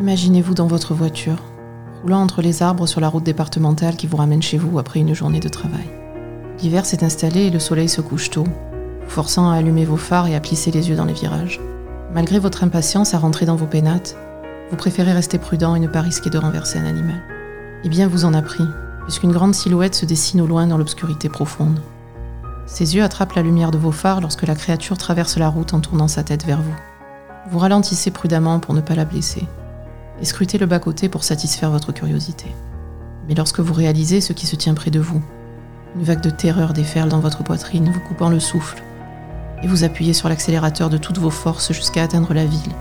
Imaginez-vous 0.00 0.54
dans 0.54 0.66
votre 0.66 0.94
voiture, 0.94 1.36
roulant 2.00 2.22
entre 2.22 2.40
les 2.40 2.62
arbres 2.62 2.86
sur 2.86 3.02
la 3.02 3.08
route 3.10 3.22
départementale 3.22 3.96
qui 3.96 4.06
vous 4.06 4.16
ramène 4.16 4.40
chez 4.40 4.56
vous 4.56 4.78
après 4.78 4.98
une 4.98 5.14
journée 5.14 5.40
de 5.40 5.48
travail. 5.50 5.90
L'hiver 6.62 6.86
s'est 6.86 7.04
installé 7.04 7.42
et 7.42 7.50
le 7.50 7.58
soleil 7.58 7.90
se 7.90 8.00
couche 8.00 8.30
tôt, 8.30 8.44
vous 8.44 9.10
forçant 9.10 9.50
à 9.50 9.56
allumer 9.56 9.84
vos 9.84 9.98
phares 9.98 10.26
et 10.26 10.34
à 10.34 10.40
plisser 10.40 10.70
les 10.70 10.88
yeux 10.88 10.96
dans 10.96 11.04
les 11.04 11.12
virages. 11.12 11.60
Malgré 12.14 12.38
votre 12.38 12.64
impatience 12.64 13.12
à 13.12 13.18
rentrer 13.18 13.44
dans 13.44 13.56
vos 13.56 13.66
pénates, 13.66 14.16
vous 14.70 14.76
préférez 14.78 15.12
rester 15.12 15.36
prudent 15.36 15.74
et 15.74 15.80
ne 15.80 15.86
pas 15.86 16.00
risquer 16.00 16.30
de 16.30 16.38
renverser 16.38 16.78
un 16.78 16.86
animal. 16.86 17.20
Eh 17.84 17.90
bien, 17.90 18.08
vous 18.08 18.24
en 18.24 18.32
a 18.32 18.40
pris, 18.40 18.64
puisqu'une 19.02 19.32
grande 19.32 19.54
silhouette 19.54 19.94
se 19.94 20.06
dessine 20.06 20.40
au 20.40 20.46
loin 20.46 20.66
dans 20.66 20.78
l'obscurité 20.78 21.28
profonde. 21.28 21.78
Ses 22.64 22.96
yeux 22.96 23.04
attrapent 23.04 23.34
la 23.34 23.42
lumière 23.42 23.70
de 23.70 23.76
vos 23.76 23.92
phares 23.92 24.22
lorsque 24.22 24.46
la 24.46 24.54
créature 24.54 24.96
traverse 24.96 25.36
la 25.36 25.50
route 25.50 25.74
en 25.74 25.80
tournant 25.80 26.08
sa 26.08 26.22
tête 26.22 26.46
vers 26.46 26.62
vous. 26.62 26.76
Vous 27.50 27.58
ralentissez 27.58 28.10
prudemment 28.10 28.60
pour 28.60 28.72
ne 28.72 28.80
pas 28.80 28.94
la 28.94 29.04
blesser 29.04 29.46
et 30.20 30.24
scrutez 30.24 30.58
le 30.58 30.66
bas-côté 30.66 31.08
pour 31.08 31.24
satisfaire 31.24 31.70
votre 31.70 31.92
curiosité. 31.92 32.46
Mais 33.28 33.34
lorsque 33.34 33.60
vous 33.60 33.74
réalisez 33.74 34.20
ce 34.20 34.32
qui 34.32 34.46
se 34.46 34.56
tient 34.56 34.74
près 34.74 34.90
de 34.90 35.00
vous, 35.00 35.22
une 35.96 36.04
vague 36.04 36.20
de 36.20 36.30
terreur 36.30 36.72
déferle 36.72 37.08
dans 37.08 37.20
votre 37.20 37.42
poitrine, 37.42 37.90
vous 37.90 38.00
coupant 38.00 38.28
le 38.28 38.40
souffle, 38.40 38.82
et 39.62 39.66
vous 39.66 39.84
appuyez 39.84 40.12
sur 40.12 40.28
l'accélérateur 40.28 40.88
de 40.90 40.98
toutes 40.98 41.18
vos 41.18 41.30
forces 41.30 41.72
jusqu'à 41.72 42.02
atteindre 42.02 42.32
la 42.32 42.44
ville 42.44 42.72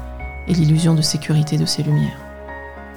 et 0.47 0.53
l'illusion 0.53 0.95
de 0.95 1.01
sécurité 1.01 1.57
de 1.57 1.65
ses 1.65 1.83
lumières. 1.83 2.17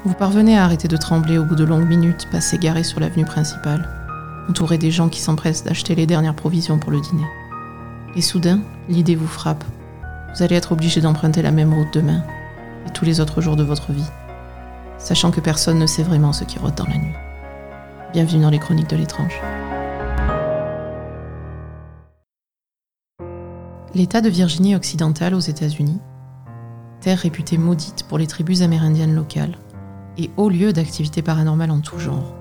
Vous 0.05 0.15
parvenez 0.15 0.57
à 0.57 0.65
arrêter 0.65 0.89
de 0.89 0.97
trembler 0.97 1.39
au 1.39 1.45
bout 1.45 1.55
de 1.55 1.65
longues 1.65 1.89
minutes 1.89 2.29
passées 2.31 2.59
garées 2.59 2.83
sur 2.83 3.01
l'avenue 3.01 3.25
principale, 3.25 3.89
entouré 4.49 4.79
des 4.79 4.91
gens 4.91 5.09
qui 5.09 5.21
s'empressent 5.21 5.65
d'acheter 5.65 5.95
les 5.95 6.07
dernières 6.07 6.35
provisions 6.35 6.79
pour 6.79 6.91
le 6.91 7.01
dîner. 7.01 7.27
Et 8.17 8.23
soudain, 8.23 8.61
l'idée 8.89 9.15
vous 9.15 9.29
frappe. 9.29 9.65
Vous 10.35 10.43
allez 10.43 10.57
être 10.57 10.73
obligé 10.73 11.01
d'emprunter 11.01 11.43
la 11.43 11.53
même 11.53 11.73
route 11.73 11.93
demain 11.93 12.23
et 12.87 12.91
tous 12.91 13.05
les 13.05 13.21
autres 13.21 13.41
jours 13.41 13.57
de 13.57 13.63
votre 13.63 13.93
vie 13.93 14.11
sachant 15.03 15.33
que 15.33 15.41
personne 15.41 15.79
ne 15.79 15.87
sait 15.87 16.05
vraiment 16.05 16.33
ce 16.33 16.45
qui 16.45 16.59
rôde 16.59 16.77
dans 16.77 16.87
la 16.87 16.97
nuit. 16.97 17.15
Bienvenue 18.13 18.43
dans 18.43 18.51
les 18.51 18.59
chroniques 18.59 18.91
de 18.91 18.97
l'étrange. 18.97 19.41
L'État 23.95 24.21
de 24.21 24.29
Virginie 24.29 24.77
occidentale 24.77 25.35
aux 25.35 25.41
États-Unis, 25.41 26.01
terre 27.01 27.19
réputée 27.19 27.59
maudite 27.59 28.05
pour 28.05 28.17
les 28.17 28.27
tribus 28.27 28.63
amérindiennes 28.63 29.15
locales 29.15 29.59
et 30.17 30.31
haut 30.37 30.49
lieu 30.49 30.73
d'activités 30.73 31.23
paranormales 31.23 31.71
en 31.71 31.81
tout 31.81 31.99
genre, 31.99 32.35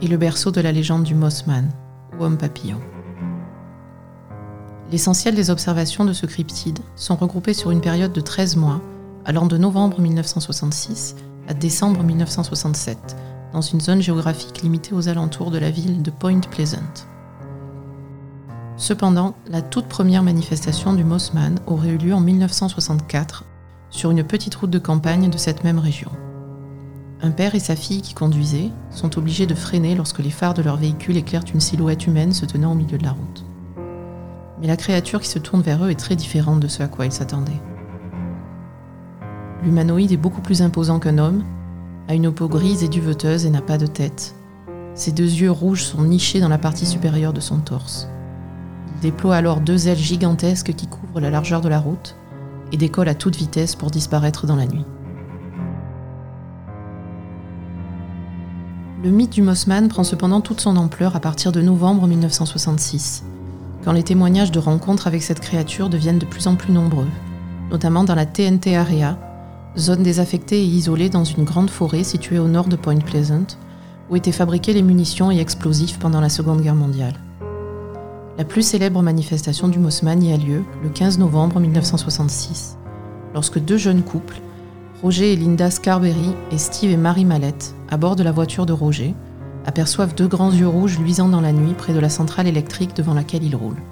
est 0.00 0.06
le 0.06 0.16
berceau 0.16 0.50
de 0.50 0.60
la 0.60 0.72
légende 0.72 1.04
du 1.04 1.14
Mossman, 1.14 1.70
ou 2.18 2.24
homme 2.24 2.36
papillon. 2.36 2.80
L'essentiel 4.92 5.34
des 5.34 5.50
observations 5.50 6.04
de 6.04 6.12
ce 6.12 6.26
cryptide 6.26 6.78
sont 6.94 7.16
regroupées 7.16 7.54
sur 7.54 7.70
une 7.70 7.80
période 7.80 8.12
de 8.12 8.20
13 8.20 8.56
mois, 8.56 8.80
allant 9.24 9.46
de 9.46 9.56
novembre 9.56 10.00
1966 10.00 11.16
à 11.48 11.54
décembre 11.54 12.02
1967, 12.02 13.16
dans 13.52 13.60
une 13.60 13.80
zone 13.80 14.02
géographique 14.02 14.62
limitée 14.62 14.94
aux 14.94 15.08
alentours 15.08 15.50
de 15.50 15.58
la 15.58 15.70
ville 15.70 16.02
de 16.02 16.10
Point 16.10 16.40
Pleasant. 16.40 17.06
Cependant, 18.76 19.34
la 19.48 19.62
toute 19.62 19.86
première 19.86 20.22
manifestation 20.22 20.92
du 20.92 21.04
Mossman 21.04 21.58
aurait 21.66 21.90
eu 21.90 21.98
lieu 21.98 22.14
en 22.14 22.20
1964 22.20 23.44
sur 23.90 24.10
une 24.10 24.24
petite 24.24 24.54
route 24.54 24.70
de 24.70 24.78
campagne 24.78 25.30
de 25.30 25.38
cette 25.38 25.64
même 25.64 25.78
région. 25.78 26.10
Un 27.22 27.30
père 27.30 27.54
et 27.54 27.60
sa 27.60 27.76
fille 27.76 28.02
qui 28.02 28.12
conduisaient 28.12 28.70
sont 28.90 29.16
obligés 29.16 29.46
de 29.46 29.54
freiner 29.54 29.94
lorsque 29.94 30.18
les 30.18 30.30
phares 30.30 30.52
de 30.52 30.62
leur 30.62 30.76
véhicule 30.76 31.16
éclairent 31.16 31.44
une 31.54 31.60
silhouette 31.60 32.06
humaine 32.06 32.34
se 32.34 32.44
tenant 32.44 32.72
au 32.72 32.74
milieu 32.74 32.98
de 32.98 33.04
la 33.04 33.12
route. 33.12 33.44
Mais 34.60 34.66
la 34.66 34.76
créature 34.76 35.20
qui 35.20 35.28
se 35.28 35.38
tourne 35.38 35.62
vers 35.62 35.82
eux 35.84 35.90
est 35.90 35.98
très 35.98 36.16
différente 36.16 36.60
de 36.60 36.68
ce 36.68 36.82
à 36.82 36.88
quoi 36.88 37.06
ils 37.06 37.12
s'attendaient. 37.12 37.60
L'humanoïde 39.62 40.12
est 40.12 40.16
beaucoup 40.16 40.42
plus 40.42 40.62
imposant 40.62 40.98
qu'un 40.98 41.18
homme, 41.18 41.44
a 42.08 42.14
une 42.14 42.32
peau 42.32 42.48
grise 42.48 42.82
et 42.84 42.88
duveteuse 42.88 43.46
et 43.46 43.50
n'a 43.50 43.62
pas 43.62 43.78
de 43.78 43.86
tête. 43.86 44.34
Ses 44.94 45.12
deux 45.12 45.24
yeux 45.24 45.50
rouges 45.50 45.82
sont 45.82 46.02
nichés 46.02 46.40
dans 46.40 46.48
la 46.48 46.58
partie 46.58 46.86
supérieure 46.86 47.32
de 47.32 47.40
son 47.40 47.58
torse. 47.58 48.08
Il 48.96 49.00
déploie 49.00 49.36
alors 49.36 49.60
deux 49.60 49.88
ailes 49.88 49.98
gigantesques 49.98 50.74
qui 50.74 50.86
couvrent 50.86 51.20
la 51.20 51.30
largeur 51.30 51.60
de 51.60 51.68
la 51.68 51.80
route 51.80 52.16
et 52.72 52.76
décolle 52.76 53.08
à 53.08 53.14
toute 53.14 53.36
vitesse 53.36 53.74
pour 53.74 53.90
disparaître 53.90 54.46
dans 54.46 54.56
la 54.56 54.66
nuit. 54.66 54.84
Le 59.04 59.10
mythe 59.10 59.32
du 59.32 59.42
Mossman 59.42 59.88
prend 59.88 60.04
cependant 60.04 60.40
toute 60.40 60.60
son 60.60 60.76
ampleur 60.76 61.14
à 61.14 61.20
partir 61.20 61.52
de 61.52 61.60
novembre 61.60 62.06
1966, 62.06 63.24
quand 63.84 63.92
les 63.92 64.02
témoignages 64.02 64.50
de 64.50 64.58
rencontres 64.58 65.06
avec 65.06 65.22
cette 65.22 65.40
créature 65.40 65.90
deviennent 65.90 66.18
de 66.18 66.26
plus 66.26 66.46
en 66.46 66.56
plus 66.56 66.72
nombreux, 66.72 67.06
notamment 67.70 68.04
dans 68.04 68.14
la 68.14 68.26
TNT 68.26 68.74
Area, 68.74 69.18
zone 69.78 70.02
désaffectée 70.02 70.62
et 70.62 70.66
isolée 70.66 71.10
dans 71.10 71.24
une 71.24 71.44
grande 71.44 71.70
forêt 71.70 72.04
située 72.04 72.38
au 72.38 72.48
nord 72.48 72.68
de 72.68 72.76
Point 72.76 73.00
Pleasant, 73.00 73.46
où 74.10 74.16
étaient 74.16 74.32
fabriquées 74.32 74.72
les 74.72 74.82
munitions 74.82 75.30
et 75.30 75.38
explosifs 75.38 75.98
pendant 75.98 76.20
la 76.20 76.28
Seconde 76.28 76.62
Guerre 76.62 76.74
mondiale. 76.74 77.14
La 78.38 78.44
plus 78.44 78.62
célèbre 78.62 79.02
manifestation 79.02 79.68
du 79.68 79.78
Mossman 79.78 80.22
y 80.22 80.32
a 80.32 80.36
lieu 80.36 80.62
le 80.82 80.88
15 80.88 81.18
novembre 81.18 81.60
1966, 81.60 82.76
lorsque 83.34 83.58
deux 83.58 83.78
jeunes 83.78 84.02
couples, 84.02 84.40
Roger 85.02 85.32
et 85.32 85.36
Linda 85.36 85.70
Scarberry 85.70 86.34
et 86.50 86.58
Steve 86.58 86.90
et 86.90 86.96
Marie 86.96 87.24
Mallette, 87.26 87.74
à 87.90 87.96
bord 87.98 88.16
de 88.16 88.22
la 88.22 88.32
voiture 88.32 88.66
de 88.66 88.72
Roger, 88.72 89.14
aperçoivent 89.66 90.14
deux 90.14 90.28
grands 90.28 90.52
yeux 90.52 90.68
rouges 90.68 90.98
luisant 90.98 91.28
dans 91.28 91.40
la 91.40 91.52
nuit 91.52 91.74
près 91.74 91.92
de 91.92 91.98
la 91.98 92.08
centrale 92.08 92.46
électrique 92.46 92.96
devant 92.96 93.14
laquelle 93.14 93.44
ils 93.44 93.56
roulent. 93.56 93.82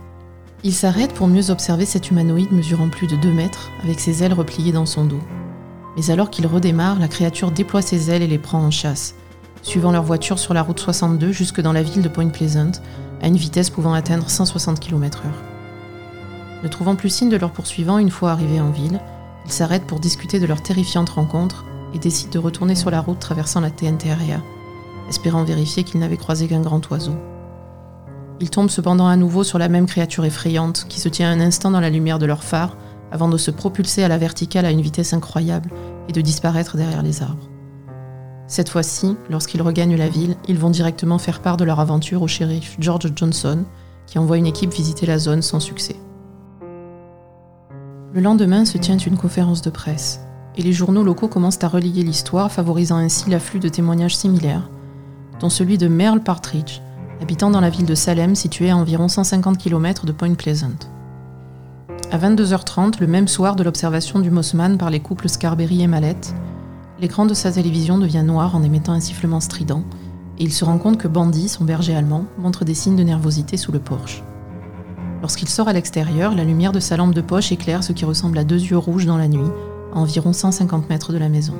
Ils 0.62 0.72
s'arrêtent 0.72 1.12
pour 1.12 1.26
mieux 1.26 1.50
observer 1.50 1.84
cet 1.84 2.10
humanoïde 2.10 2.52
mesurant 2.52 2.88
plus 2.88 3.06
de 3.06 3.16
2 3.16 3.32
mètres 3.32 3.70
avec 3.82 4.00
ses 4.00 4.22
ailes 4.22 4.32
repliées 4.32 4.72
dans 4.72 4.86
son 4.86 5.04
dos. 5.04 5.20
Mais 5.96 6.10
alors 6.10 6.30
qu'il 6.30 6.46
redémarre, 6.46 6.98
la 6.98 7.08
créature 7.08 7.50
déploie 7.50 7.82
ses 7.82 8.10
ailes 8.10 8.22
et 8.22 8.26
les 8.26 8.38
prend 8.38 8.60
en 8.60 8.70
chasse, 8.70 9.14
suivant 9.62 9.92
leur 9.92 10.02
voiture 10.02 10.38
sur 10.38 10.54
la 10.54 10.62
route 10.62 10.80
62 10.80 11.32
jusque 11.32 11.60
dans 11.60 11.72
la 11.72 11.82
ville 11.82 12.02
de 12.02 12.08
Point 12.08 12.28
Pleasant, 12.28 12.72
à 13.22 13.28
une 13.28 13.36
vitesse 13.36 13.70
pouvant 13.70 13.94
atteindre 13.94 14.28
160 14.28 14.80
km/h. 14.80 15.28
Ne 16.62 16.68
trouvant 16.68 16.96
plus 16.96 17.10
signe 17.10 17.28
de 17.28 17.36
leur 17.36 17.52
poursuivant 17.52 17.98
une 17.98 18.10
fois 18.10 18.32
arrivés 18.32 18.60
en 18.60 18.70
ville, 18.70 19.00
ils 19.46 19.52
s'arrêtent 19.52 19.86
pour 19.86 20.00
discuter 20.00 20.40
de 20.40 20.46
leur 20.46 20.62
terrifiante 20.62 21.10
rencontre 21.10 21.64
et 21.94 21.98
décident 21.98 22.32
de 22.32 22.38
retourner 22.38 22.74
sur 22.74 22.90
la 22.90 23.00
route 23.00 23.18
traversant 23.18 23.60
la 23.60 23.70
TNT 23.70 24.10
Area, 24.10 24.42
espérant 25.08 25.44
vérifier 25.44 25.84
qu'ils 25.84 26.00
n'avaient 26.00 26.16
croisé 26.16 26.48
qu'un 26.48 26.60
grand 26.60 26.90
oiseau. 26.90 27.14
Ils 28.40 28.50
tombent 28.50 28.70
cependant 28.70 29.06
à 29.06 29.16
nouveau 29.16 29.44
sur 29.44 29.58
la 29.58 29.68
même 29.68 29.86
créature 29.86 30.24
effrayante 30.24 30.86
qui 30.88 31.00
se 31.00 31.08
tient 31.08 31.30
un 31.30 31.40
instant 31.40 31.70
dans 31.70 31.80
la 31.80 31.90
lumière 31.90 32.18
de 32.18 32.26
leur 32.26 32.42
phare 32.42 32.76
avant 33.14 33.28
de 33.28 33.38
se 33.38 33.52
propulser 33.52 34.02
à 34.02 34.08
la 34.08 34.18
verticale 34.18 34.66
à 34.66 34.72
une 34.72 34.80
vitesse 34.80 35.12
incroyable 35.12 35.70
et 36.08 36.12
de 36.12 36.20
disparaître 36.20 36.76
derrière 36.76 37.04
les 37.04 37.22
arbres. 37.22 37.48
Cette 38.48 38.68
fois-ci, 38.68 39.16
lorsqu'ils 39.30 39.62
regagnent 39.62 39.96
la 39.96 40.08
ville, 40.08 40.36
ils 40.48 40.58
vont 40.58 40.68
directement 40.68 41.18
faire 41.18 41.40
part 41.40 41.56
de 41.56 41.64
leur 41.64 41.78
aventure 41.78 42.22
au 42.22 42.26
shérif 42.26 42.76
George 42.80 43.12
Johnson, 43.14 43.64
qui 44.08 44.18
envoie 44.18 44.36
une 44.36 44.48
équipe 44.48 44.74
visiter 44.74 45.06
la 45.06 45.18
zone 45.18 45.42
sans 45.42 45.60
succès. 45.60 45.94
Le 48.12 48.20
lendemain 48.20 48.64
se 48.64 48.78
tient 48.78 48.98
une 48.98 49.16
conférence 49.16 49.62
de 49.62 49.70
presse, 49.70 50.20
et 50.56 50.62
les 50.62 50.72
journaux 50.72 51.04
locaux 51.04 51.28
commencent 51.28 51.62
à 51.62 51.68
relier 51.68 52.02
l'histoire, 52.02 52.50
favorisant 52.50 52.96
ainsi 52.96 53.30
l'afflux 53.30 53.60
de 53.60 53.68
témoignages 53.68 54.16
similaires, 54.16 54.68
dont 55.38 55.50
celui 55.50 55.78
de 55.78 55.86
Merle 55.86 56.20
Partridge, 56.20 56.80
habitant 57.22 57.50
dans 57.50 57.60
la 57.60 57.70
ville 57.70 57.86
de 57.86 57.94
Salem 57.94 58.34
située 58.34 58.70
à 58.70 58.76
environ 58.76 59.06
150 59.06 59.56
km 59.56 60.04
de 60.04 60.12
Point 60.12 60.34
Pleasant. 60.34 60.93
À 62.10 62.18
22h30, 62.18 63.00
le 63.00 63.06
même 63.06 63.28
soir 63.28 63.56
de 63.56 63.64
l'observation 63.64 64.20
du 64.20 64.30
Mossman 64.30 64.78
par 64.78 64.90
les 64.90 65.00
couples 65.00 65.28
Scarberry 65.28 65.82
et 65.82 65.86
Mallette, 65.86 66.34
l'écran 67.00 67.26
de 67.26 67.34
sa 67.34 67.50
télévision 67.50 67.98
devient 67.98 68.22
noir 68.24 68.54
en 68.54 68.62
émettant 68.62 68.92
un 68.92 69.00
sifflement 69.00 69.40
strident, 69.40 69.82
et 70.38 70.44
il 70.44 70.52
se 70.52 70.64
rend 70.64 70.78
compte 70.78 70.98
que 70.98 71.08
Bandy, 71.08 71.48
son 71.48 71.64
berger 71.64 71.94
allemand, 71.94 72.26
montre 72.38 72.64
des 72.64 72.74
signes 72.74 72.96
de 72.96 73.02
nervosité 73.02 73.56
sous 73.56 73.72
le 73.72 73.78
porche. 73.78 74.22
Lorsqu'il 75.22 75.48
sort 75.48 75.68
à 75.68 75.72
l'extérieur, 75.72 76.34
la 76.34 76.44
lumière 76.44 76.72
de 76.72 76.80
sa 76.80 76.96
lampe 76.96 77.14
de 77.14 77.20
poche 77.20 77.50
éclaire 77.50 77.82
ce 77.82 77.92
qui 77.92 78.04
ressemble 78.04 78.38
à 78.38 78.44
deux 78.44 78.60
yeux 78.60 78.78
rouges 78.78 79.06
dans 79.06 79.18
la 79.18 79.28
nuit, 79.28 79.50
à 79.94 79.98
environ 79.98 80.32
150 80.32 80.90
mètres 80.90 81.12
de 81.12 81.18
la 81.18 81.28
maison. 81.28 81.54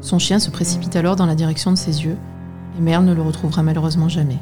Son 0.00 0.18
chien 0.18 0.38
se 0.38 0.50
précipite 0.50 0.96
alors 0.96 1.16
dans 1.16 1.26
la 1.26 1.34
direction 1.34 1.70
de 1.70 1.76
ses 1.76 2.04
yeux, 2.04 2.16
et 2.78 2.80
Merle 2.80 3.04
ne 3.04 3.14
le 3.14 3.22
retrouvera 3.22 3.62
malheureusement 3.62 4.08
jamais. 4.08 4.38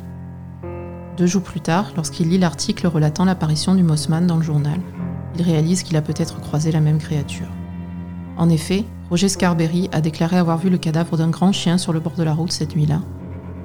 Deux 1.16 1.26
jours 1.26 1.42
plus 1.42 1.60
tard, 1.60 1.92
lorsqu'il 1.96 2.28
lit 2.28 2.38
l'article 2.38 2.86
relatant 2.86 3.24
l'apparition 3.24 3.74
du 3.74 3.82
Mossman 3.82 4.26
dans 4.26 4.36
le 4.36 4.42
journal, 4.42 4.80
il 5.36 5.42
réalise 5.42 5.82
qu'il 5.82 5.96
a 5.96 6.02
peut-être 6.02 6.40
croisé 6.40 6.72
la 6.72 6.80
même 6.80 6.98
créature. 6.98 7.48
En 8.36 8.48
effet, 8.48 8.84
Roger 9.10 9.28
Scarberry 9.28 9.88
a 9.92 10.00
déclaré 10.00 10.38
avoir 10.38 10.58
vu 10.58 10.70
le 10.70 10.78
cadavre 10.78 11.16
d'un 11.16 11.30
grand 11.30 11.52
chien 11.52 11.78
sur 11.78 11.92
le 11.92 12.00
bord 12.00 12.14
de 12.14 12.22
la 12.22 12.32
route 12.32 12.52
cette 12.52 12.76
nuit-là, 12.76 13.02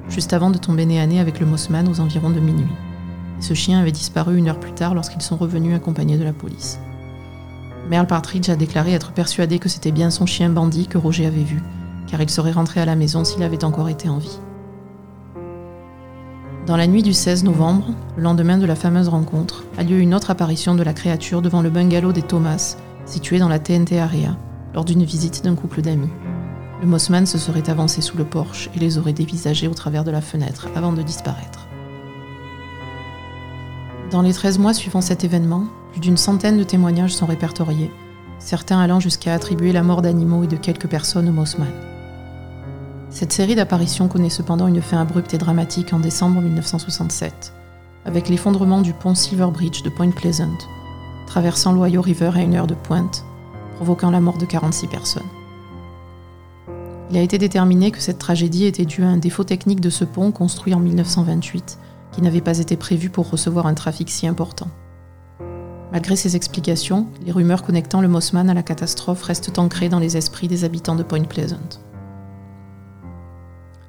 juste 0.08 0.32
avant 0.32 0.50
de 0.50 0.58
tomber 0.58 0.86
nez 0.86 1.00
à 1.00 1.06
nez 1.06 1.20
avec 1.20 1.40
le 1.40 1.46
Mossman 1.46 1.88
aux 1.88 2.00
environs 2.00 2.30
de 2.30 2.40
minuit. 2.40 2.66
ce 3.40 3.54
chien 3.54 3.80
avait 3.80 3.92
disparu 3.92 4.36
une 4.36 4.48
heure 4.48 4.60
plus 4.60 4.72
tard 4.72 4.94
lorsqu'ils 4.94 5.22
sont 5.22 5.36
revenus 5.36 5.76
accompagnés 5.76 6.18
de 6.18 6.24
la 6.24 6.32
police. 6.32 6.78
Merle 7.88 8.06
Partridge 8.06 8.48
a 8.48 8.56
déclaré 8.56 8.92
être 8.92 9.12
persuadé 9.12 9.58
que 9.58 9.68
c'était 9.68 9.92
bien 9.92 10.10
son 10.10 10.26
chien 10.26 10.48
bandit 10.48 10.88
que 10.88 10.98
Roger 10.98 11.26
avait 11.26 11.44
vu, 11.44 11.62
car 12.06 12.20
il 12.20 12.30
serait 12.30 12.52
rentré 12.52 12.80
à 12.80 12.84
la 12.86 12.96
maison 12.96 13.24
s'il 13.24 13.42
avait 13.42 13.64
encore 13.64 13.88
été 13.88 14.08
en 14.08 14.18
vie. 14.18 14.40
Dans 16.66 16.76
la 16.76 16.88
nuit 16.88 17.04
du 17.04 17.12
16 17.12 17.44
novembre, 17.44 17.94
le 18.16 18.24
lendemain 18.24 18.58
de 18.58 18.66
la 18.66 18.74
fameuse 18.74 19.06
rencontre, 19.06 19.62
a 19.78 19.84
lieu 19.84 20.00
une 20.00 20.12
autre 20.12 20.32
apparition 20.32 20.74
de 20.74 20.82
la 20.82 20.94
créature 20.94 21.40
devant 21.40 21.62
le 21.62 21.70
bungalow 21.70 22.10
des 22.12 22.22
Thomas, 22.22 22.76
situé 23.04 23.38
dans 23.38 23.48
la 23.48 23.60
TNT 23.60 24.00
Area, 24.00 24.36
lors 24.74 24.84
d'une 24.84 25.04
visite 25.04 25.44
d'un 25.44 25.54
couple 25.54 25.80
d'amis. 25.80 26.10
Le 26.80 26.88
Mossman 26.88 27.24
se 27.24 27.38
serait 27.38 27.70
avancé 27.70 28.00
sous 28.00 28.18
le 28.18 28.24
porche 28.24 28.68
et 28.74 28.80
les 28.80 28.98
aurait 28.98 29.12
dévisagés 29.12 29.68
au 29.68 29.74
travers 29.74 30.02
de 30.02 30.10
la 30.10 30.20
fenêtre 30.20 30.66
avant 30.74 30.92
de 30.92 31.02
disparaître. 31.02 31.68
Dans 34.10 34.22
les 34.22 34.32
13 34.32 34.58
mois 34.58 34.74
suivant 34.74 35.00
cet 35.00 35.22
événement, 35.22 35.66
plus 35.92 36.00
d'une 36.00 36.16
centaine 36.16 36.58
de 36.58 36.64
témoignages 36.64 37.14
sont 37.14 37.26
répertoriés, 37.26 37.92
certains 38.40 38.80
allant 38.80 38.98
jusqu'à 38.98 39.34
attribuer 39.34 39.70
la 39.70 39.84
mort 39.84 40.02
d'animaux 40.02 40.42
et 40.42 40.48
de 40.48 40.56
quelques 40.56 40.88
personnes 40.88 41.28
au 41.28 41.32
Mossman. 41.32 41.70
Cette 43.10 43.32
série 43.32 43.54
d'apparitions 43.54 44.08
connaît 44.08 44.30
cependant 44.30 44.66
une 44.66 44.82
fin 44.82 45.00
abrupte 45.00 45.32
et 45.32 45.38
dramatique 45.38 45.92
en 45.92 46.00
décembre 46.00 46.40
1967, 46.40 47.52
avec 48.04 48.28
l'effondrement 48.28 48.82
du 48.82 48.92
pont 48.92 49.14
Silver 49.14 49.48
Bridge 49.52 49.82
de 49.82 49.90
Point 49.90 50.10
Pleasant, 50.10 50.58
traversant 51.26 51.72
l'Ohio 51.72 52.02
River 52.02 52.32
à 52.34 52.42
une 52.42 52.54
heure 52.54 52.66
de 52.66 52.74
pointe, 52.74 53.24
provoquant 53.76 54.10
la 54.10 54.20
mort 54.20 54.38
de 54.38 54.44
46 54.44 54.88
personnes. 54.88 55.22
Il 57.10 57.16
a 57.16 57.22
été 57.22 57.38
déterminé 57.38 57.92
que 57.92 58.00
cette 58.00 58.18
tragédie 58.18 58.64
était 58.64 58.84
due 58.84 59.04
à 59.04 59.08
un 59.08 59.18
défaut 59.18 59.44
technique 59.44 59.80
de 59.80 59.90
ce 59.90 60.04
pont 60.04 60.32
construit 60.32 60.74
en 60.74 60.80
1928, 60.80 61.78
qui 62.10 62.22
n'avait 62.22 62.40
pas 62.40 62.58
été 62.58 62.76
prévu 62.76 63.08
pour 63.08 63.30
recevoir 63.30 63.66
un 63.66 63.74
trafic 63.74 64.10
si 64.10 64.26
important. 64.26 64.68
Malgré 65.92 66.16
ces 66.16 66.34
explications, 66.34 67.06
les 67.24 67.30
rumeurs 67.30 67.62
connectant 67.62 68.00
le 68.00 68.08
Mossman 68.08 68.50
à 68.50 68.54
la 68.54 68.64
catastrophe 68.64 69.22
restent 69.22 69.58
ancrées 69.58 69.88
dans 69.88 70.00
les 70.00 70.16
esprits 70.16 70.48
des 70.48 70.64
habitants 70.64 70.96
de 70.96 71.04
Point 71.04 71.24
Pleasant. 71.24 71.85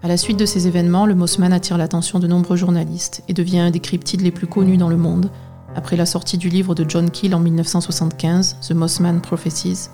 À 0.04 0.08
la 0.08 0.18
suite 0.18 0.38
de 0.38 0.46
ces 0.46 0.68
événements, 0.68 1.08
le 1.08 1.16
Mossman 1.16 1.52
attire 1.52 1.78
l'attention 1.78 2.20
de 2.20 2.28
nombreux 2.28 2.56
journalistes 2.56 3.24
et 3.28 3.34
devient 3.34 3.60
un 3.60 3.72
des 3.72 3.80
cryptides 3.80 4.22
les 4.22 4.32
plus 4.32 4.46
connus 4.46 4.78
dans 4.78 4.90
le 4.90 4.98
monde, 4.98 5.32
après 5.76 5.96
la 5.96 6.06
sortie 6.06 6.38
du 6.38 6.50
livre 6.50 6.76
de 6.76 6.86
John 6.88 7.10
Keel 7.10 7.34
en 7.34 7.40
1975, 7.40 8.58
The 8.62 8.74
Mossman 8.74 9.22
Prophecies, 9.22 9.90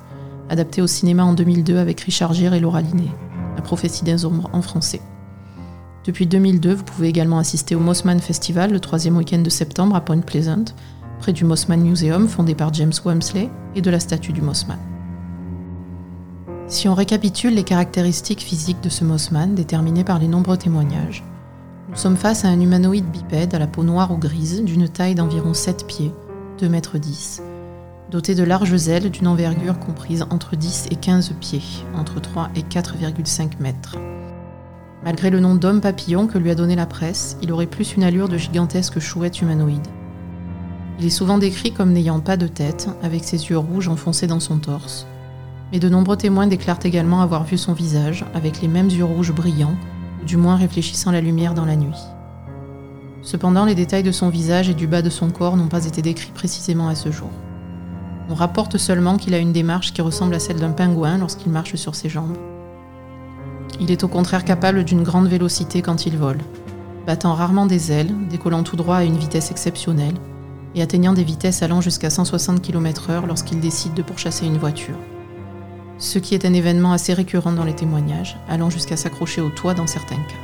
adapté 0.49 0.81
au 0.81 0.87
cinéma 0.87 1.23
en 1.23 1.33
2002 1.33 1.77
avec 1.77 2.01
Richard 2.01 2.33
Gere 2.33 2.53
et 2.53 2.59
Laura 2.59 2.81
Linney, 2.81 3.09
La 3.55 3.61
prophétie 3.61 4.03
des 4.03 4.25
ombres 4.25 4.49
en 4.51 4.61
français. 4.61 5.01
Depuis 6.05 6.27
2002, 6.27 6.73
vous 6.73 6.83
pouvez 6.83 7.07
également 7.07 7.39
assister 7.39 7.73
au 7.73 7.79
Mossman 7.79 8.19
Festival 8.19 8.73
le 8.73 8.81
troisième 8.81 9.15
week-end 9.15 9.39
de 9.39 9.49
septembre 9.49 9.95
à 9.95 10.01
Point 10.01 10.19
Pleasant, 10.19 10.65
près 11.19 11.31
du 11.31 11.45
Mossman 11.45 11.81
Museum 11.81 12.27
fondé 12.27 12.55
par 12.55 12.73
James 12.73 12.91
Wamsley 13.05 13.49
et 13.75 13.81
de 13.81 13.89
la 13.89 14.01
statue 14.01 14.33
du 14.33 14.41
Mossman. 14.41 14.92
Si 16.67 16.87
on 16.87 16.93
récapitule 16.93 17.53
les 17.53 17.63
caractéristiques 17.63 18.41
physiques 18.41 18.81
de 18.81 18.89
ce 18.89 19.03
Mossman 19.03 19.53
déterminées 19.53 20.03
par 20.03 20.17
les 20.17 20.27
nombreux 20.27 20.57
témoignages, 20.57 21.23
nous 21.89 21.97
sommes 21.97 22.17
face 22.17 22.45
à 22.45 22.47
un 22.47 22.59
humanoïde 22.59 23.11
bipède 23.11 23.53
à 23.53 23.59
la 23.59 23.67
peau 23.67 23.83
noire 23.83 24.11
ou 24.11 24.17
grise 24.17 24.63
d'une 24.63 24.87
taille 24.87 25.13
d'environ 25.13 25.53
7 25.53 25.85
pieds, 25.85 26.11
2 26.59 26.69
mètres 26.69 26.97
10, 26.97 27.43
doté 28.09 28.33
de 28.33 28.43
larges 28.43 28.87
ailes 28.87 29.11
d'une 29.11 29.27
envergure 29.27 29.77
comprise 29.77 30.25
entre 30.29 30.55
10 30.55 30.87
et 30.91 30.95
15 30.95 31.33
pieds, 31.39 31.61
entre 31.95 32.21
3 32.21 32.49
et 32.55 32.61
4,5 32.61 33.59
mètres. 33.59 33.97
Malgré 35.03 35.29
le 35.29 35.41
nom 35.41 35.55
d'homme 35.55 35.81
papillon 35.81 36.27
que 36.27 36.37
lui 36.37 36.49
a 36.49 36.55
donné 36.55 36.75
la 36.75 36.85
presse, 36.85 37.37
il 37.41 37.51
aurait 37.51 37.67
plus 37.67 37.95
une 37.95 38.03
allure 38.03 38.29
de 38.29 38.37
gigantesque 38.37 38.99
chouette 38.99 39.41
humanoïde. 39.41 39.87
Il 40.99 41.05
est 41.05 41.09
souvent 41.09 41.37
décrit 41.37 41.73
comme 41.73 41.91
n'ayant 41.91 42.21
pas 42.21 42.37
de 42.37 42.47
tête, 42.47 42.87
avec 43.01 43.25
ses 43.25 43.49
yeux 43.49 43.57
rouges 43.57 43.89
enfoncés 43.89 44.27
dans 44.27 44.39
son 44.39 44.59
torse. 44.59 45.05
Mais 45.73 45.79
de 45.79 45.89
nombreux 45.89 46.17
témoins 46.17 46.45
déclarent 46.45 46.79
également 46.83 47.21
avoir 47.21 47.43
vu 47.45 47.57
son 47.57 47.73
visage, 47.73 48.23
avec 48.35 48.61
les 48.61 48.67
mêmes 48.67 48.89
yeux 48.89 49.03
rouges 49.03 49.33
brillants, 49.33 49.75
ou 50.21 50.25
du 50.25 50.37
moins 50.37 50.55
réfléchissant 50.55 51.09
la 51.09 51.19
lumière 51.19 51.55
dans 51.55 51.65
la 51.65 51.75
nuit. 51.75 51.97
Cependant, 53.23 53.65
les 53.65 53.73
détails 53.73 54.03
de 54.03 54.11
son 54.11 54.29
visage 54.29 54.69
et 54.69 54.75
du 54.75 54.85
bas 54.85 55.01
de 55.01 55.09
son 55.09 55.31
corps 55.31 55.57
n'ont 55.57 55.69
pas 55.69 55.85
été 55.85 56.03
décrits 56.03 56.31
précisément 56.31 56.89
à 56.89 56.95
ce 56.95 57.11
jour. 57.11 57.31
On 58.29 58.35
rapporte 58.35 58.77
seulement 58.77 59.17
qu'il 59.17 59.33
a 59.33 59.39
une 59.39 59.51
démarche 59.51 59.93
qui 59.93 60.03
ressemble 60.03 60.35
à 60.35 60.39
celle 60.39 60.59
d'un 60.59 60.73
pingouin 60.73 61.17
lorsqu'il 61.17 61.51
marche 61.51 61.75
sur 61.75 61.95
ses 61.95 62.07
jambes. 62.07 62.37
Il 63.79 63.89
est 63.89 64.03
au 64.03 64.07
contraire 64.07 64.45
capable 64.45 64.83
d'une 64.83 65.01
grande 65.01 65.27
vélocité 65.27 65.81
quand 65.81 66.05
il 66.05 66.17
vole, 66.17 66.41
battant 67.07 67.33
rarement 67.33 67.65
des 67.65 67.91
ailes, 67.91 68.13
décollant 68.29 68.61
tout 68.61 68.75
droit 68.75 68.97
à 68.97 69.03
une 69.03 69.17
vitesse 69.17 69.49
exceptionnelle 69.49 70.15
et 70.75 70.83
atteignant 70.83 71.13
des 71.13 71.23
vitesses 71.23 71.63
allant 71.63 71.81
jusqu'à 71.81 72.11
160 72.11 72.61
km/h 72.61 73.25
lorsqu'il 73.25 73.59
décide 73.59 73.95
de 73.95 74.03
pourchasser 74.03 74.45
une 74.45 74.57
voiture. 74.59 74.95
Ce 75.97 76.19
qui 76.19 76.35
est 76.35 76.45
un 76.45 76.53
événement 76.53 76.91
assez 76.91 77.13
récurrent 77.13 77.51
dans 77.51 77.63
les 77.63 77.75
témoignages, 77.75 78.37
allant 78.49 78.69
jusqu'à 78.69 78.97
s'accrocher 78.97 79.41
au 79.41 79.49
toit 79.49 79.73
dans 79.73 79.87
certains 79.87 80.15
cas. 80.15 80.43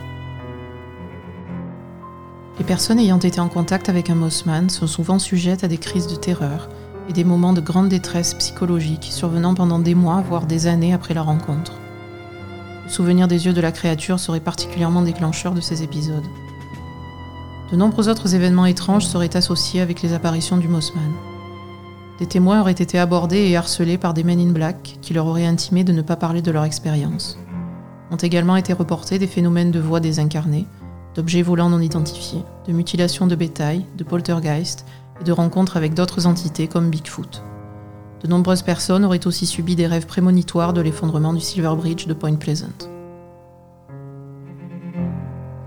Les 2.60 2.66
personnes 2.66 3.00
ayant 3.00 3.20
été 3.20 3.40
en 3.40 3.48
contact 3.48 3.88
avec 3.88 4.10
un 4.10 4.16
Mossman 4.16 4.70
sont 4.70 4.88
souvent 4.88 5.18
sujettes 5.18 5.64
à 5.64 5.70
des 5.70 5.78
crises 5.78 6.08
de 6.08 6.16
terreur 6.16 6.68
et 7.10 7.14
des 7.14 7.24
moments 7.24 7.54
de 7.54 7.62
grande 7.62 7.90
détresse 7.90 8.34
psychologique 8.34 9.08
survenant 9.10 9.54
pendant 9.54 9.80
des 9.80 9.96
mois, 9.96 10.22
voire 10.22 10.46
des 10.46 10.68
années 10.68 10.94
après 10.94 11.14
la 11.14 11.22
rencontre. 11.22 11.80
Le 12.86 12.90
souvenir 12.90 13.28
des 13.28 13.46
yeux 13.46 13.54
de 13.54 13.62
la 13.62 13.72
créature 13.72 14.20
serait 14.20 14.40
particulièrement 14.40 15.02
déclencheur 15.02 15.54
de 15.54 15.62
ces 15.62 15.84
épisodes. 15.84 16.26
De 17.72 17.78
nombreux 17.78 18.10
autres 18.10 18.36
événements 18.36 18.66
étranges 18.66 19.06
seraient 19.06 19.38
associés 19.38 19.80
avec 19.80 20.02
les 20.02 20.14
apparitions 20.14 20.58
du 20.58 20.68
Mossman. 20.68 21.14
Des 22.20 22.28
témoins 22.28 22.60
auraient 22.60 22.74
été 22.74 23.00
abordés 23.00 23.48
et 23.48 23.56
harcelés 23.56 23.98
par 23.98 24.14
des 24.14 24.26
men 24.26 24.42
in 24.42 24.52
black 24.52 24.98
qui 25.02 25.14
leur 25.14 25.26
auraient 25.26 25.46
intimé 25.46 25.86
de 25.86 25.94
ne 25.94 26.02
pas 26.02 26.18
parler 26.18 26.42
de 26.42 26.52
leur 26.52 26.66
expérience. 26.66 27.40
Ont 28.12 28.18
également 28.18 28.58
été 28.58 28.74
reportés 28.74 29.20
des 29.20 29.28
phénomènes 29.28 29.72
de 29.72 29.80
voix 29.80 30.02
désincarnées, 30.02 30.68
d'objets 31.16 31.42
volants 31.42 31.70
non 31.70 31.80
identifiés, 31.80 32.44
de 32.68 32.74
mutilations 32.74 33.26
de 33.26 33.36
bétail, 33.36 33.86
de 33.98 34.04
poltergeist 34.04 34.86
et 35.22 35.24
de 35.24 35.32
rencontres 35.32 35.78
avec 35.78 35.94
d'autres 35.94 36.28
entités 36.28 36.68
comme 36.68 36.90
Bigfoot. 36.90 37.42
De 38.22 38.28
nombreuses 38.28 38.64
personnes 38.64 39.06
auraient 39.06 39.26
aussi 39.26 39.46
subi 39.46 39.78
des 39.78 39.88
rêves 39.88 40.06
prémonitoires 40.06 40.74
de 40.74 40.82
l'effondrement 40.82 41.32
du 41.32 41.40
Silver 41.40 41.74
Bridge 41.78 42.06
de 42.06 42.14
Point 42.14 42.36
Pleasant. 42.36 42.68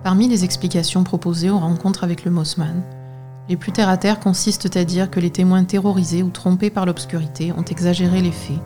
Parmi 0.05 0.29
les 0.29 0.45
explications 0.45 1.03
proposées 1.03 1.49
aux 1.49 1.59
rencontres 1.59 2.05
avec 2.05 2.27
le 2.27 2.31
Mossman, 2.31 2.83
les 3.49 3.57
plus 3.57 3.73
terre 3.73 3.89
à 3.89 3.97
terre 3.97 4.21
consistent 4.21 4.77
à 4.77 4.85
dire 4.85 5.11
que 5.11 5.21
les 5.21 5.31
témoins 5.31 5.65
terrorisés 5.65 6.23
ou 6.23 6.31
trompés 6.31 6.71
par 6.71 6.87
l'obscurité 6.87 7.53
ont 7.53 7.65
exagéré 7.65 8.21
les 8.21 8.31
faits 8.31 8.61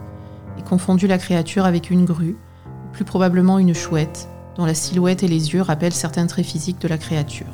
et 0.58 0.62
confondu 0.62 1.06
la 1.06 1.18
créature 1.18 1.64
avec 1.64 1.90
une 1.90 2.04
grue, 2.04 2.36
ou 2.66 2.92
plus 2.92 3.04
probablement 3.04 3.58
une 3.58 3.74
chouette, 3.74 4.28
dont 4.56 4.64
la 4.64 4.74
silhouette 4.74 5.22
et 5.22 5.28
les 5.28 5.52
yeux 5.52 5.62
rappellent 5.62 5.92
certains 5.92 6.26
traits 6.26 6.46
physiques 6.46 6.80
de 6.80 6.88
la 6.88 6.98
créature. 6.98 7.46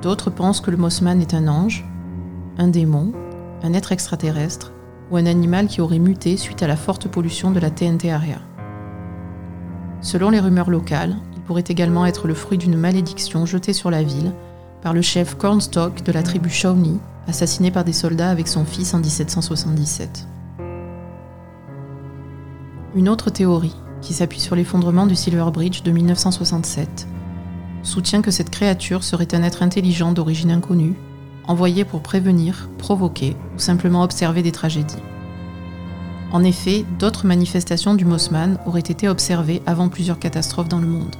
D'autres 0.00 0.30
pensent 0.30 0.60
que 0.60 0.70
le 0.70 0.76
Mossman 0.76 1.20
est 1.20 1.34
un 1.34 1.46
ange, 1.46 1.84
un 2.58 2.68
démon, 2.68 3.12
un 3.62 3.72
être 3.72 3.92
extraterrestre 3.92 4.72
ou 5.10 5.16
un 5.16 5.26
animal 5.26 5.66
qui 5.66 5.80
aurait 5.80 5.98
muté 5.98 6.36
suite 6.36 6.62
à 6.62 6.66
la 6.66 6.76
forte 6.76 7.08
pollution 7.08 7.50
de 7.50 7.60
la 7.60 7.70
TNT 7.70 8.10
area. 8.10 8.38
Selon 10.00 10.30
les 10.30 10.40
rumeurs 10.40 10.70
locales, 10.70 11.16
il 11.36 11.42
pourrait 11.42 11.64
également 11.68 12.06
être 12.06 12.26
le 12.26 12.34
fruit 12.34 12.58
d'une 12.58 12.76
malédiction 12.76 13.46
jetée 13.46 13.72
sur 13.72 13.90
la 13.90 14.02
ville 14.02 14.32
par 14.82 14.92
le 14.92 15.02
chef 15.02 15.36
Cornstalk 15.36 16.02
de 16.02 16.12
la 16.12 16.22
tribu 16.22 16.50
Shawnee, 16.50 16.98
assassiné 17.28 17.70
par 17.70 17.84
des 17.84 17.92
soldats 17.92 18.30
avec 18.30 18.48
son 18.48 18.64
fils 18.64 18.94
en 18.94 18.98
1777. 18.98 20.26
Une 22.94 23.08
autre 23.08 23.30
théorie, 23.30 23.76
qui 24.02 24.12
s'appuie 24.12 24.40
sur 24.40 24.56
l'effondrement 24.56 25.06
du 25.06 25.14
Silver 25.14 25.46
Bridge 25.52 25.82
de 25.82 25.92
1967, 25.92 27.06
soutient 27.82 28.22
que 28.22 28.30
cette 28.30 28.50
créature 28.50 29.04
serait 29.04 29.34
un 29.34 29.42
être 29.42 29.62
intelligent 29.62 30.12
d'origine 30.12 30.50
inconnue, 30.50 30.94
envoyé 31.46 31.84
pour 31.84 32.02
prévenir, 32.02 32.68
provoquer 32.78 33.36
ou 33.56 33.58
simplement 33.58 34.02
observer 34.02 34.42
des 34.42 34.52
tragédies. 34.52 35.02
En 36.32 36.44
effet, 36.44 36.84
d'autres 36.98 37.26
manifestations 37.26 37.94
du 37.94 38.04
Mossman 38.04 38.58
auraient 38.66 38.80
été 38.80 39.08
observées 39.08 39.62
avant 39.66 39.88
plusieurs 39.88 40.18
catastrophes 40.18 40.68
dans 40.68 40.80
le 40.80 40.86
monde. 40.86 41.14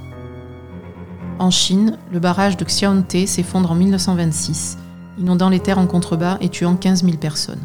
En 1.43 1.51
Chine, 1.51 1.97
le 2.09 2.19
barrage 2.19 2.55
de 2.55 2.63
Xiaontè 2.63 3.27
s'effondre 3.27 3.69
en 3.69 3.75
1926, 3.75 4.77
inondant 5.19 5.49
les 5.49 5.59
terres 5.59 5.77
en 5.77 5.87
contrebas 5.87 6.37
et 6.39 6.47
tuant 6.47 6.77
15 6.77 7.03
000 7.03 7.17
personnes. 7.17 7.59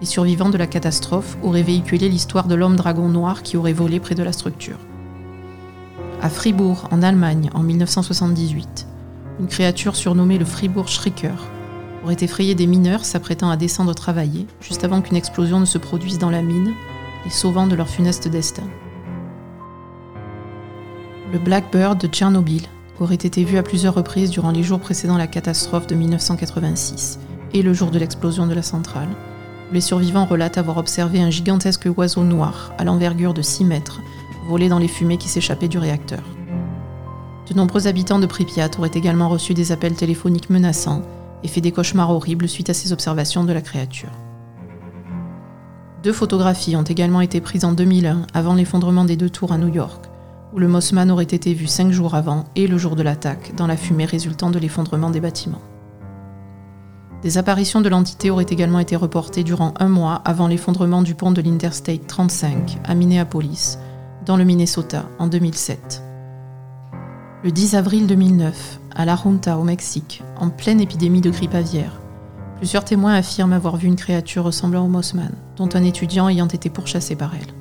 Les 0.00 0.06
survivants 0.06 0.48
de 0.48 0.56
la 0.56 0.68
catastrophe 0.68 1.36
auraient 1.42 1.64
véhiculé 1.64 2.08
l'histoire 2.08 2.46
de 2.46 2.54
l'homme 2.54 2.76
dragon 2.76 3.08
noir 3.08 3.42
qui 3.42 3.56
aurait 3.56 3.72
volé 3.72 3.98
près 3.98 4.14
de 4.14 4.22
la 4.22 4.32
structure 4.32 4.78
à 6.22 6.28
Fribourg, 6.28 6.86
en 6.92 7.02
Allemagne, 7.02 7.50
en 7.52 7.64
1978. 7.64 8.86
Une 9.40 9.48
créature 9.48 9.96
surnommée 9.96 10.38
le 10.38 10.44
Fribourg 10.44 10.86
Schricker 10.86 11.34
aurait 12.04 12.16
effrayé 12.20 12.54
des 12.54 12.68
mineurs 12.68 13.04
s'apprêtant 13.04 13.50
à 13.50 13.56
descendre 13.56 13.92
travailler, 13.92 14.46
juste 14.60 14.84
avant 14.84 15.00
qu'une 15.00 15.16
explosion 15.16 15.58
ne 15.58 15.64
se 15.64 15.78
produise 15.78 16.18
dans 16.18 16.30
la 16.30 16.42
mine, 16.42 16.74
les 17.24 17.32
sauvant 17.32 17.66
de 17.66 17.74
leur 17.74 17.88
funeste 17.88 18.28
destin. 18.28 18.68
Le 21.32 21.40
Blackbird 21.40 22.00
de 22.00 22.06
Tchernobyl 22.06 22.68
aurait 23.00 23.14
été 23.14 23.42
vu 23.44 23.56
à 23.58 23.62
plusieurs 23.62 23.94
reprises 23.94 24.30
durant 24.30 24.52
les 24.52 24.62
jours 24.62 24.78
précédant 24.78 25.16
la 25.16 25.26
catastrophe 25.26 25.86
de 25.86 25.94
1986 25.94 27.18
et 27.54 27.62
le 27.62 27.72
jour 27.72 27.90
de 27.90 27.98
l'explosion 27.98 28.46
de 28.46 28.54
la 28.54 28.62
centrale. 28.62 29.08
Les 29.72 29.80
survivants 29.80 30.26
relatent 30.26 30.58
avoir 30.58 30.76
observé 30.76 31.20
un 31.20 31.30
gigantesque 31.30 31.88
oiseau 31.96 32.22
noir 32.22 32.72
à 32.78 32.84
l'envergure 32.84 33.34
de 33.34 33.42
6 33.42 33.64
mètres 33.64 34.00
volé 34.46 34.68
dans 34.68 34.78
les 34.78 34.88
fumées 34.88 35.16
qui 35.16 35.28
s'échappaient 35.28 35.68
du 35.68 35.78
réacteur. 35.78 36.22
De 37.48 37.54
nombreux 37.54 37.86
habitants 37.86 38.18
de 38.18 38.26
Pripyat 38.26 38.70
auraient 38.78 38.90
également 38.94 39.28
reçu 39.28 39.54
des 39.54 39.72
appels 39.72 39.94
téléphoniques 39.94 40.50
menaçants 40.50 41.02
et 41.42 41.48
fait 41.48 41.60
des 41.60 41.72
cauchemars 41.72 42.10
horribles 42.10 42.48
suite 42.48 42.70
à 42.70 42.74
ces 42.74 42.92
observations 42.92 43.44
de 43.44 43.52
la 43.52 43.60
créature. 43.60 44.10
Deux 46.02 46.12
photographies 46.12 46.76
ont 46.76 46.82
également 46.82 47.20
été 47.20 47.40
prises 47.40 47.64
en 47.64 47.72
2001 47.72 48.26
avant 48.34 48.54
l'effondrement 48.54 49.04
des 49.04 49.16
deux 49.16 49.30
tours 49.30 49.52
à 49.52 49.58
New 49.58 49.72
York, 49.72 50.09
où 50.52 50.58
le 50.58 50.68
Mossman 50.68 51.10
aurait 51.10 51.24
été 51.24 51.54
vu 51.54 51.66
cinq 51.66 51.92
jours 51.92 52.14
avant 52.14 52.44
et 52.56 52.66
le 52.66 52.78
jour 52.78 52.96
de 52.96 53.02
l'attaque 53.02 53.54
dans 53.56 53.66
la 53.66 53.76
fumée 53.76 54.04
résultant 54.04 54.50
de 54.50 54.58
l'effondrement 54.58 55.10
des 55.10 55.20
bâtiments. 55.20 55.62
Des 57.22 57.36
apparitions 57.36 57.82
de 57.82 57.88
l'entité 57.88 58.30
auraient 58.30 58.46
également 58.48 58.78
été 58.78 58.96
reportées 58.96 59.44
durant 59.44 59.74
un 59.78 59.88
mois 59.88 60.22
avant 60.24 60.48
l'effondrement 60.48 61.02
du 61.02 61.14
pont 61.14 61.32
de 61.32 61.42
l'Interstate 61.42 62.06
35 62.06 62.78
à 62.84 62.94
Minneapolis, 62.94 63.78
dans 64.24 64.36
le 64.36 64.44
Minnesota, 64.44 65.04
en 65.18 65.26
2007. 65.26 66.02
Le 67.44 67.50
10 67.50 67.74
avril 67.74 68.06
2009, 68.06 68.80
à 68.94 69.04
La 69.04 69.16
Junta, 69.16 69.58
au 69.58 69.64
Mexique, 69.64 70.22
en 70.38 70.48
pleine 70.48 70.80
épidémie 70.80 71.20
de 71.20 71.30
grippe 71.30 71.54
aviaire, 71.54 72.00
plusieurs 72.56 72.84
témoins 72.84 73.14
affirment 73.14 73.52
avoir 73.52 73.76
vu 73.76 73.86
une 73.86 73.96
créature 73.96 74.44
ressemblant 74.44 74.84
au 74.84 74.88
Mossman, 74.88 75.32
dont 75.56 75.68
un 75.74 75.84
étudiant 75.84 76.28
ayant 76.28 76.48
été 76.48 76.70
pourchassé 76.70 77.16
par 77.16 77.34
elle. 77.34 77.59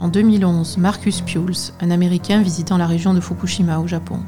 En 0.00 0.08
2011, 0.08 0.78
Marcus 0.78 1.20
Pules, 1.20 1.74
un 1.78 1.90
Américain 1.90 2.40
visitant 2.40 2.78
la 2.78 2.86
région 2.86 3.12
de 3.12 3.20
Fukushima 3.20 3.80
au 3.80 3.86
Japon, 3.86 4.20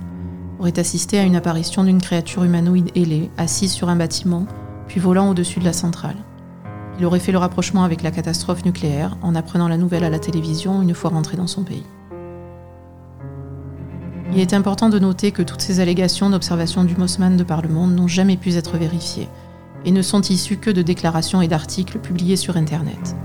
aurait 0.60 0.78
assisté 0.78 1.18
à 1.18 1.22
une 1.22 1.34
apparition 1.34 1.82
d'une 1.82 2.02
créature 2.02 2.44
humanoïde 2.44 2.90
ailée, 2.94 3.30
assise 3.38 3.72
sur 3.72 3.88
un 3.88 3.96
bâtiment, 3.96 4.46
puis 4.86 5.00
volant 5.00 5.30
au-dessus 5.30 5.60
de 5.60 5.64
la 5.64 5.72
centrale. 5.72 6.16
Il 6.98 7.06
aurait 7.06 7.20
fait 7.20 7.32
le 7.32 7.38
rapprochement 7.38 7.84
avec 7.84 8.02
la 8.02 8.10
catastrophe 8.10 8.66
nucléaire 8.66 9.16
en 9.22 9.34
apprenant 9.34 9.66
la 9.66 9.78
nouvelle 9.78 10.04
à 10.04 10.10
la 10.10 10.18
télévision 10.18 10.82
une 10.82 10.92
fois 10.92 11.08
rentré 11.08 11.38
dans 11.38 11.46
son 11.46 11.62
pays. 11.62 11.86
Il 14.32 14.40
est 14.40 14.52
important 14.52 14.90
de 14.90 14.98
noter 14.98 15.32
que 15.32 15.42
toutes 15.42 15.62
ces 15.62 15.80
allégations 15.80 16.28
d'observation 16.28 16.84
du 16.84 16.96
Mossman 16.96 17.38
de 17.38 17.44
par 17.44 17.62
le 17.62 17.70
monde 17.70 17.94
n'ont 17.94 18.08
jamais 18.08 18.36
pu 18.36 18.54
être 18.56 18.76
vérifiées 18.76 19.28
et 19.86 19.90
ne 19.90 20.02
sont 20.02 20.20
issues 20.20 20.58
que 20.58 20.70
de 20.70 20.82
déclarations 20.82 21.40
et 21.40 21.48
d'articles 21.48 21.98
publiés 21.98 22.36
sur 22.36 22.58
Internet, 22.58 23.16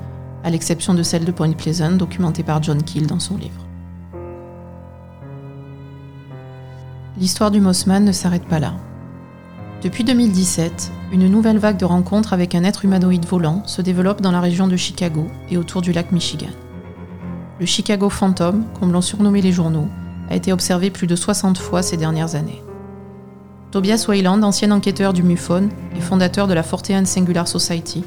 à 0.44 0.50
l'exception 0.50 0.94
de 0.94 1.04
celle 1.04 1.26
de 1.26 1.32
Point 1.32 1.54
Pleasant 1.54 1.92
documentée 1.92 2.44
par 2.44 2.62
John 2.64 2.84
Keel 2.84 3.08
dans 3.08 3.20
son 3.20 3.38
livre. 3.38 3.68
l'histoire 7.20 7.52
du 7.52 7.60
Mossman 7.60 8.06
ne 8.06 8.12
s'arrête 8.12 8.46
pas 8.46 8.60
là. 8.60 8.74
Depuis 9.82 10.04
2017, 10.04 10.92
une 11.12 11.28
nouvelle 11.28 11.58
vague 11.58 11.78
de 11.78 11.86
rencontres 11.86 12.34
avec 12.34 12.56
un 12.56 12.64
être 12.64 12.86
humanoïde 12.86 13.26
volant 13.26 13.64
se 13.66 13.82
développe 13.82 14.22
dans 14.22 14.32
la 14.32 14.42
région 14.42 14.68
de 14.68 14.76
Chicago 14.76 15.28
et 15.50 15.58
autour 15.58 15.82
du 15.82 15.92
lac 15.92 16.12
Michigan. 16.12 16.52
Le 17.60 17.66
Chicago 17.66 18.10
Phantom, 18.10 18.66
comme 18.80 18.92
l'ont 18.92 19.02
surnommé 19.02 19.42
les 19.42 19.52
journaux, 19.52 19.88
a 20.30 20.36
été 20.36 20.54
observé 20.54 20.92
plus 20.92 21.08
de 21.08 21.16
60 21.16 21.58
fois 21.58 21.82
ces 21.82 21.98
dernières 21.98 22.36
années. 22.36 22.62
Tobias 23.72 24.06
Wayland, 24.08 24.44
ancien 24.44 24.72
enquêteur 24.72 25.14
du 25.14 25.24
MUFON 25.24 25.70
et 25.96 26.02
fondateur 26.02 26.48
de 26.48 26.54
la 26.54 26.64
Fortean 26.64 27.06
Singular 27.06 27.48
Society, 27.48 28.04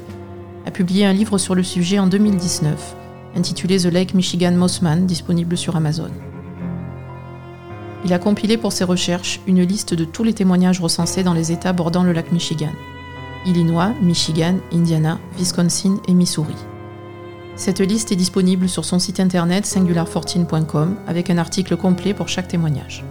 a 0.65 0.71
publié 0.71 1.05
un 1.05 1.13
livre 1.13 1.37
sur 1.37 1.55
le 1.55 1.63
sujet 1.63 1.99
en 1.99 2.07
2019, 2.07 2.95
intitulé 3.35 3.77
The 3.77 3.85
Lake 3.85 4.13
Michigan 4.13 4.51
Mossman, 4.51 5.05
disponible 5.05 5.57
sur 5.57 5.75
Amazon. 5.75 6.11
Il 8.03 8.13
a 8.13 8.19
compilé 8.19 8.57
pour 8.57 8.71
ses 8.71 8.83
recherches 8.83 9.39
une 9.47 9.61
liste 9.61 9.93
de 9.93 10.05
tous 10.05 10.23
les 10.23 10.33
témoignages 10.33 10.79
recensés 10.79 11.23
dans 11.23 11.33
les 11.33 11.51
États 11.51 11.73
bordant 11.73 12.03
le 12.03 12.13
lac 12.13 12.31
Michigan. 12.31 12.71
Illinois, 13.45 13.93
Michigan, 14.01 14.55
Indiana, 14.71 15.19
Wisconsin 15.37 15.97
et 16.07 16.13
Missouri. 16.13 16.55
Cette 17.55 17.79
liste 17.79 18.11
est 18.11 18.15
disponible 18.15 18.69
sur 18.69 18.85
son 18.85 18.97
site 18.97 19.19
internet 19.19 19.65
singular14.com 19.65 20.95
avec 21.07 21.29
un 21.29 21.37
article 21.37 21.77
complet 21.77 22.13
pour 22.13 22.27
chaque 22.27 22.47
témoignage. 22.47 23.03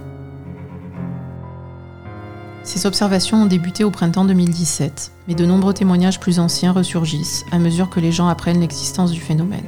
Ces 2.73 2.87
observations 2.87 3.43
ont 3.43 3.47
débuté 3.47 3.83
au 3.83 3.91
printemps 3.91 4.25
2017, 4.25 5.11
mais 5.27 5.35
de 5.35 5.45
nombreux 5.45 5.75
témoignages 5.75 6.21
plus 6.21 6.39
anciens 6.39 6.71
ressurgissent 6.71 7.45
à 7.51 7.59
mesure 7.59 7.91
que 7.91 7.99
les 7.99 8.13
gens 8.13 8.29
apprennent 8.29 8.61
l'existence 8.61 9.11
du 9.11 9.19
phénomène. 9.19 9.67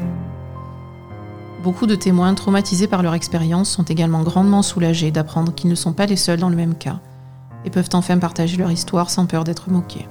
Beaucoup 1.65 1.89
de 1.89 1.97
témoins 1.97 2.33
traumatisés 2.35 2.87
par 2.87 3.03
leur 3.03 3.15
expérience 3.15 3.69
sont 3.69 3.83
également 3.83 4.23
grandement 4.23 4.63
soulagés 4.63 5.11
d'apprendre 5.11 5.53
qu'ils 5.53 5.69
ne 5.69 5.75
sont 5.75 5.93
pas 5.93 6.07
les 6.07 6.15
seuls 6.15 6.39
dans 6.39 6.49
le 6.49 6.55
même 6.55 6.77
cas 6.77 7.01
et 7.65 7.71
peuvent 7.71 7.89
enfin 7.93 8.19
partager 8.19 8.57
leur 8.57 8.71
histoire 8.71 9.11
sans 9.11 9.27
peur 9.27 9.43
d'être 9.43 9.69
moqués. 9.69 10.07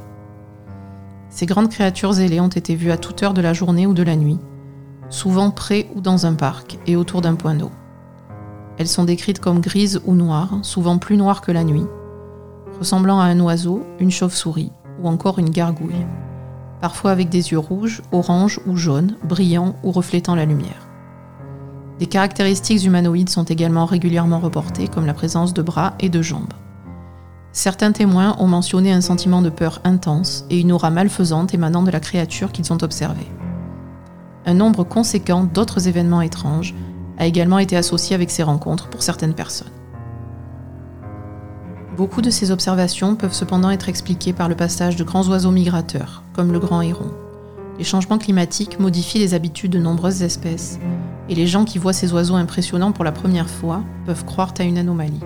Ces 1.29 1.45
grandes 1.45 1.69
créatures 1.69 2.19
ailées 2.19 2.41
ont 2.41 2.49
été 2.49 2.75
vues 2.75 2.91
à 2.91 2.97
toute 2.97 3.23
heure 3.23 3.33
de 3.33 3.39
la 3.39 3.53
journée 3.53 3.87
ou 3.87 3.93
de 3.93 4.03
la 4.03 4.17
nuit, 4.17 4.39
souvent 5.09 5.49
près 5.49 5.87
ou 5.95 6.01
dans 6.01 6.25
un 6.25 6.33
parc 6.33 6.77
et 6.87 6.97
autour 6.97 7.21
d'un 7.21 7.35
point 7.35 7.55
d'eau. 7.55 7.71
Elles 8.77 8.89
sont 8.89 9.05
décrites 9.05 9.39
comme 9.39 9.61
grises 9.61 10.01
ou 10.03 10.13
noires, 10.13 10.59
souvent 10.61 10.97
plus 10.97 11.15
noires 11.15 11.39
que 11.39 11.53
la 11.53 11.63
nuit, 11.63 11.85
ressemblant 12.81 13.19
à 13.19 13.25
un 13.25 13.39
oiseau, 13.39 13.85
une 13.99 14.09
chauve-souris 14.09 14.71
ou 14.99 15.07
encore 15.07 15.37
une 15.37 15.51
gargouille, 15.51 16.07
parfois 16.81 17.11
avec 17.11 17.29
des 17.29 17.51
yeux 17.51 17.59
rouges, 17.59 18.01
oranges 18.11 18.59
ou 18.65 18.75
jaunes, 18.75 19.17
brillants 19.23 19.75
ou 19.83 19.91
reflétant 19.91 20.33
la 20.33 20.45
lumière. 20.45 20.87
Des 21.99 22.07
caractéristiques 22.07 22.83
humanoïdes 22.83 23.29
sont 23.29 23.43
également 23.43 23.85
régulièrement 23.85 24.39
reportées, 24.39 24.87
comme 24.87 25.05
la 25.05 25.13
présence 25.13 25.53
de 25.53 25.61
bras 25.61 25.93
et 25.99 26.09
de 26.09 26.23
jambes. 26.23 26.55
Certains 27.51 27.91
témoins 27.91 28.35
ont 28.39 28.47
mentionné 28.47 28.91
un 28.91 29.01
sentiment 29.01 29.43
de 29.43 29.51
peur 29.51 29.79
intense 29.83 30.45
et 30.49 30.59
une 30.59 30.71
aura 30.71 30.89
malfaisante 30.89 31.53
émanant 31.53 31.83
de 31.83 31.91
la 31.91 31.99
créature 31.99 32.51
qu'ils 32.51 32.73
ont 32.73 32.81
observée. 32.81 33.29
Un 34.47 34.55
nombre 34.55 34.83
conséquent 34.83 35.43
d'autres 35.43 35.87
événements 35.87 36.21
étranges 36.21 36.73
a 37.19 37.27
également 37.27 37.59
été 37.59 37.77
associé 37.77 38.15
avec 38.15 38.31
ces 38.31 38.41
rencontres 38.41 38.89
pour 38.89 39.03
certaines 39.03 39.35
personnes. 39.35 39.69
Beaucoup 41.97 42.21
de 42.21 42.29
ces 42.29 42.51
observations 42.51 43.15
peuvent 43.15 43.33
cependant 43.33 43.69
être 43.69 43.89
expliquées 43.89 44.31
par 44.31 44.47
le 44.47 44.55
passage 44.55 44.95
de 44.95 45.03
grands 45.03 45.27
oiseaux 45.27 45.51
migrateurs, 45.51 46.23
comme 46.33 46.53
le 46.53 46.59
grand 46.59 46.81
héron. 46.81 47.11
Les 47.77 47.83
changements 47.83 48.17
climatiques 48.17 48.79
modifient 48.79 49.19
les 49.19 49.33
habitudes 49.33 49.71
de 49.71 49.79
nombreuses 49.79 50.21
espèces, 50.21 50.79
et 51.27 51.35
les 51.35 51.47
gens 51.47 51.65
qui 51.65 51.79
voient 51.79 51.91
ces 51.91 52.13
oiseaux 52.13 52.35
impressionnants 52.35 52.93
pour 52.93 53.03
la 53.03 53.11
première 53.11 53.49
fois 53.49 53.83
peuvent 54.05 54.23
croire 54.23 54.53
à 54.57 54.63
une 54.63 54.77
anomalie. 54.77 55.19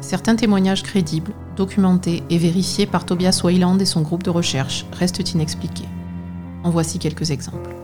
Certains 0.00 0.36
témoignages 0.36 0.84
crédibles, 0.84 1.32
documentés 1.56 2.22
et 2.30 2.38
vérifiés 2.38 2.86
par 2.86 3.04
Tobias 3.04 3.40
Wayland 3.42 3.78
et 3.78 3.84
son 3.84 4.02
groupe 4.02 4.22
de 4.22 4.30
recherche 4.30 4.86
restent 4.92 5.32
inexpliqués. 5.32 5.88
En 6.62 6.70
voici 6.70 6.98
quelques 6.98 7.32
exemples. 7.32 7.79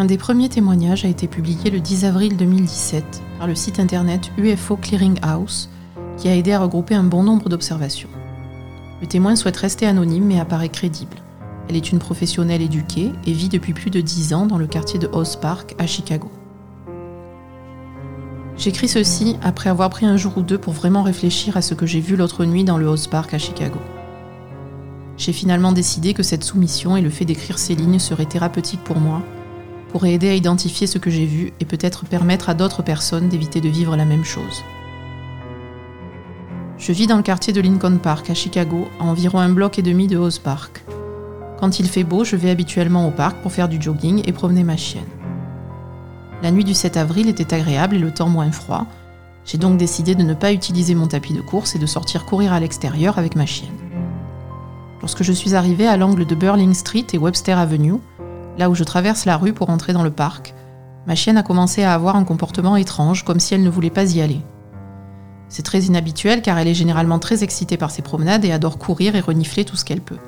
Un 0.00 0.06
des 0.06 0.16
premiers 0.16 0.48
témoignages 0.48 1.04
a 1.04 1.08
été 1.08 1.28
publié 1.28 1.68
le 1.68 1.78
10 1.78 2.06
avril 2.06 2.38
2017 2.38 3.04
par 3.36 3.46
le 3.46 3.54
site 3.54 3.78
internet 3.78 4.32
UFO 4.38 4.78
Clearinghouse, 4.78 5.68
qui 6.16 6.26
a 6.30 6.34
aidé 6.34 6.52
à 6.52 6.60
regrouper 6.60 6.94
un 6.94 7.02
bon 7.02 7.22
nombre 7.22 7.50
d'observations. 7.50 8.08
Le 9.02 9.06
témoin 9.06 9.36
souhaite 9.36 9.58
rester 9.58 9.86
anonyme 9.86 10.24
mais 10.24 10.40
apparaît 10.40 10.70
crédible. 10.70 11.18
Elle 11.68 11.76
est 11.76 11.92
une 11.92 11.98
professionnelle 11.98 12.62
éduquée 12.62 13.12
et 13.26 13.32
vit 13.32 13.50
depuis 13.50 13.74
plus 13.74 13.90
de 13.90 14.00
10 14.00 14.32
ans 14.32 14.46
dans 14.46 14.56
le 14.56 14.66
quartier 14.66 14.98
de 14.98 15.06
Oz 15.12 15.36
Park 15.36 15.74
à 15.78 15.86
Chicago. 15.86 16.30
J'écris 18.56 18.88
ceci 18.88 19.36
après 19.42 19.68
avoir 19.68 19.90
pris 19.90 20.06
un 20.06 20.16
jour 20.16 20.38
ou 20.38 20.42
deux 20.42 20.56
pour 20.56 20.72
vraiment 20.72 21.02
réfléchir 21.02 21.58
à 21.58 21.60
ce 21.60 21.74
que 21.74 21.84
j'ai 21.84 22.00
vu 22.00 22.16
l'autre 22.16 22.46
nuit 22.46 22.64
dans 22.64 22.78
le 22.78 22.86
Oz 22.86 23.06
Park 23.06 23.34
à 23.34 23.38
Chicago. 23.38 23.80
J'ai 25.18 25.34
finalement 25.34 25.72
décidé 25.72 26.14
que 26.14 26.22
cette 26.22 26.42
soumission 26.42 26.96
et 26.96 27.02
le 27.02 27.10
fait 27.10 27.26
d'écrire 27.26 27.58
ces 27.58 27.74
lignes 27.74 27.98
seraient 27.98 28.24
thérapeutiques 28.24 28.82
pour 28.82 28.98
moi, 28.98 29.22
pourraient 29.90 30.14
aider 30.14 30.28
à 30.28 30.34
identifier 30.34 30.86
ce 30.86 30.98
que 30.98 31.10
j'ai 31.10 31.26
vu 31.26 31.52
et 31.60 31.64
peut-être 31.64 32.04
permettre 32.04 32.48
à 32.48 32.54
d'autres 32.54 32.82
personnes 32.82 33.28
d'éviter 33.28 33.60
de 33.60 33.68
vivre 33.68 33.96
la 33.96 34.04
même 34.04 34.24
chose. 34.24 34.64
Je 36.78 36.92
vis 36.92 37.06
dans 37.06 37.16
le 37.16 37.22
quartier 37.22 37.52
de 37.52 37.60
Lincoln 37.60 37.98
Park 37.98 38.30
à 38.30 38.34
Chicago, 38.34 38.88
à 38.98 39.04
environ 39.04 39.38
un 39.38 39.50
bloc 39.50 39.78
et 39.78 39.82
demi 39.82 40.06
de 40.06 40.16
Oz 40.16 40.38
Park. 40.38 40.82
Quand 41.58 41.78
il 41.78 41.86
fait 41.86 42.04
beau, 42.04 42.24
je 42.24 42.36
vais 42.36 42.48
habituellement 42.48 43.06
au 43.06 43.10
parc 43.10 43.36
pour 43.42 43.52
faire 43.52 43.68
du 43.68 43.80
jogging 43.80 44.22
et 44.26 44.32
promener 44.32 44.64
ma 44.64 44.78
chienne. 44.78 45.04
La 46.42 46.50
nuit 46.50 46.64
du 46.64 46.72
7 46.72 46.96
avril 46.96 47.28
était 47.28 47.52
agréable 47.52 47.96
et 47.96 47.98
le 47.98 48.10
temps 48.10 48.30
moins 48.30 48.50
froid. 48.50 48.86
J'ai 49.44 49.58
donc 49.58 49.76
décidé 49.76 50.14
de 50.14 50.22
ne 50.22 50.32
pas 50.32 50.52
utiliser 50.52 50.94
mon 50.94 51.06
tapis 51.06 51.34
de 51.34 51.42
course 51.42 51.74
et 51.74 51.78
de 51.78 51.84
sortir 51.84 52.24
courir 52.24 52.54
à 52.54 52.60
l'extérieur 52.60 53.18
avec 53.18 53.36
ma 53.36 53.44
chienne. 53.44 53.76
Lorsque 55.02 55.22
je 55.22 55.32
suis 55.32 55.54
arrivée 55.54 55.86
à 55.86 55.98
l'angle 55.98 56.24
de 56.24 56.34
Burling 56.34 56.72
Street 56.72 57.06
et 57.12 57.18
Webster 57.18 57.58
Avenue, 57.58 57.96
là 58.60 58.70
où 58.70 58.74
je 58.74 58.84
traverse 58.84 59.24
la 59.24 59.38
rue 59.38 59.54
pour 59.54 59.70
entrer 59.70 59.94
dans 59.94 60.04
le 60.04 60.10
parc, 60.10 60.54
ma 61.06 61.16
chienne 61.16 61.38
a 61.38 61.42
commencé 61.42 61.82
à 61.82 61.94
avoir 61.94 62.14
un 62.14 62.24
comportement 62.24 62.76
étrange, 62.76 63.24
comme 63.24 63.40
si 63.40 63.54
elle 63.54 63.64
ne 63.64 63.70
voulait 63.70 63.88
pas 63.88 64.14
y 64.14 64.20
aller. 64.20 64.42
C'est 65.48 65.64
très 65.64 65.80
inhabituel 65.80 66.42
car 66.42 66.58
elle 66.58 66.68
est 66.68 66.74
généralement 66.74 67.18
très 67.18 67.42
excitée 67.42 67.78
par 67.78 67.90
ses 67.90 68.02
promenades 68.02 68.44
et 68.44 68.52
adore 68.52 68.78
courir 68.78 69.16
et 69.16 69.20
renifler 69.20 69.64
tout 69.64 69.76
ce 69.76 69.84
qu'elle 69.84 70.02
peut. 70.02 70.18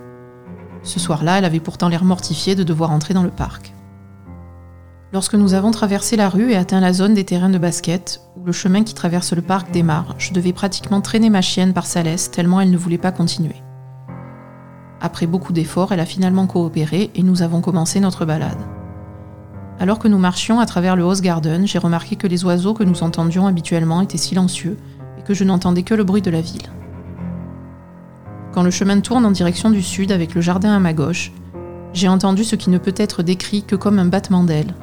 Ce 0.82 0.98
soir-là, 0.98 1.38
elle 1.38 1.44
avait 1.44 1.60
pourtant 1.60 1.88
l'air 1.88 2.04
mortifiée 2.04 2.54
de 2.54 2.64
devoir 2.64 2.90
entrer 2.90 3.12
dans 3.12 3.22
le 3.22 3.30
parc. 3.30 3.74
Lorsque 5.12 5.34
nous 5.34 5.52
avons 5.52 5.70
traversé 5.70 6.16
la 6.16 6.30
rue 6.30 6.52
et 6.52 6.56
atteint 6.56 6.80
la 6.80 6.94
zone 6.94 7.12
des 7.12 7.24
terrains 7.24 7.50
de 7.50 7.58
basket, 7.58 8.22
où 8.36 8.46
le 8.46 8.52
chemin 8.52 8.82
qui 8.82 8.94
traverse 8.94 9.34
le 9.34 9.42
parc 9.42 9.70
démarre, 9.70 10.14
je 10.16 10.32
devais 10.32 10.54
pratiquement 10.54 11.02
traîner 11.02 11.28
ma 11.28 11.42
chienne 11.42 11.74
par 11.74 11.84
sa 11.84 12.02
laisse 12.02 12.30
tellement 12.30 12.62
elle 12.62 12.70
ne 12.70 12.78
voulait 12.78 12.96
pas 12.96 13.12
continuer. 13.12 13.62
Après 15.04 15.26
beaucoup 15.26 15.52
d'efforts, 15.52 15.90
elle 15.90 15.98
a 15.98 16.06
finalement 16.06 16.46
coopéré 16.46 17.10
et 17.16 17.24
nous 17.24 17.42
avons 17.42 17.60
commencé 17.60 17.98
notre 17.98 18.24
balade. 18.24 18.56
Alors 19.80 19.98
que 19.98 20.06
nous 20.06 20.16
marchions 20.16 20.60
à 20.60 20.66
travers 20.66 20.94
le 20.94 21.02
House 21.02 21.22
Garden, 21.22 21.66
j'ai 21.66 21.80
remarqué 21.80 22.14
que 22.14 22.28
les 22.28 22.44
oiseaux 22.44 22.72
que 22.72 22.84
nous 22.84 23.02
entendions 23.02 23.48
habituellement 23.48 24.00
étaient 24.00 24.16
silencieux 24.16 24.78
et 25.18 25.22
que 25.22 25.34
je 25.34 25.42
n'entendais 25.42 25.82
que 25.82 25.94
le 25.94 26.04
bruit 26.04 26.22
de 26.22 26.30
la 26.30 26.40
ville. 26.40 26.70
Quand 28.52 28.62
le 28.62 28.70
chemin 28.70 29.00
tourne 29.00 29.26
en 29.26 29.32
direction 29.32 29.70
du 29.70 29.82
sud 29.82 30.12
avec 30.12 30.36
le 30.36 30.40
jardin 30.40 30.72
à 30.72 30.78
ma 30.78 30.92
gauche, 30.92 31.32
J'ai 31.94 32.08
entendu 32.08 32.42
ce 32.42 32.56
qui 32.56 32.70
ne 32.70 32.78
peut 32.78 32.94
être 32.96 33.22
décrit 33.22 33.64
que 33.64 33.76
comme 33.76 33.98
un 33.98 34.06
battement 34.06 34.44
d'ailes. 34.44 34.74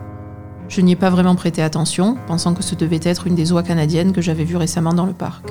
Je 0.67 0.81
n'y 0.81 0.91
ai 0.91 0.95
pas 0.95 1.09
vraiment 1.09 1.33
prêté 1.33 1.63
attention, 1.63 2.17
pensant 2.27 2.53
que 2.53 2.61
ce 2.61 2.75
devait 2.75 2.99
être 3.01 3.25
une 3.25 3.33
des 3.33 3.51
oies 3.51 3.63
canadiennes 3.63 4.13
que 4.13 4.21
j'avais 4.21 4.43
vues 4.43 4.57
récemment 4.57 4.93
dans 4.93 5.07
le 5.07 5.13
parc. 5.13 5.49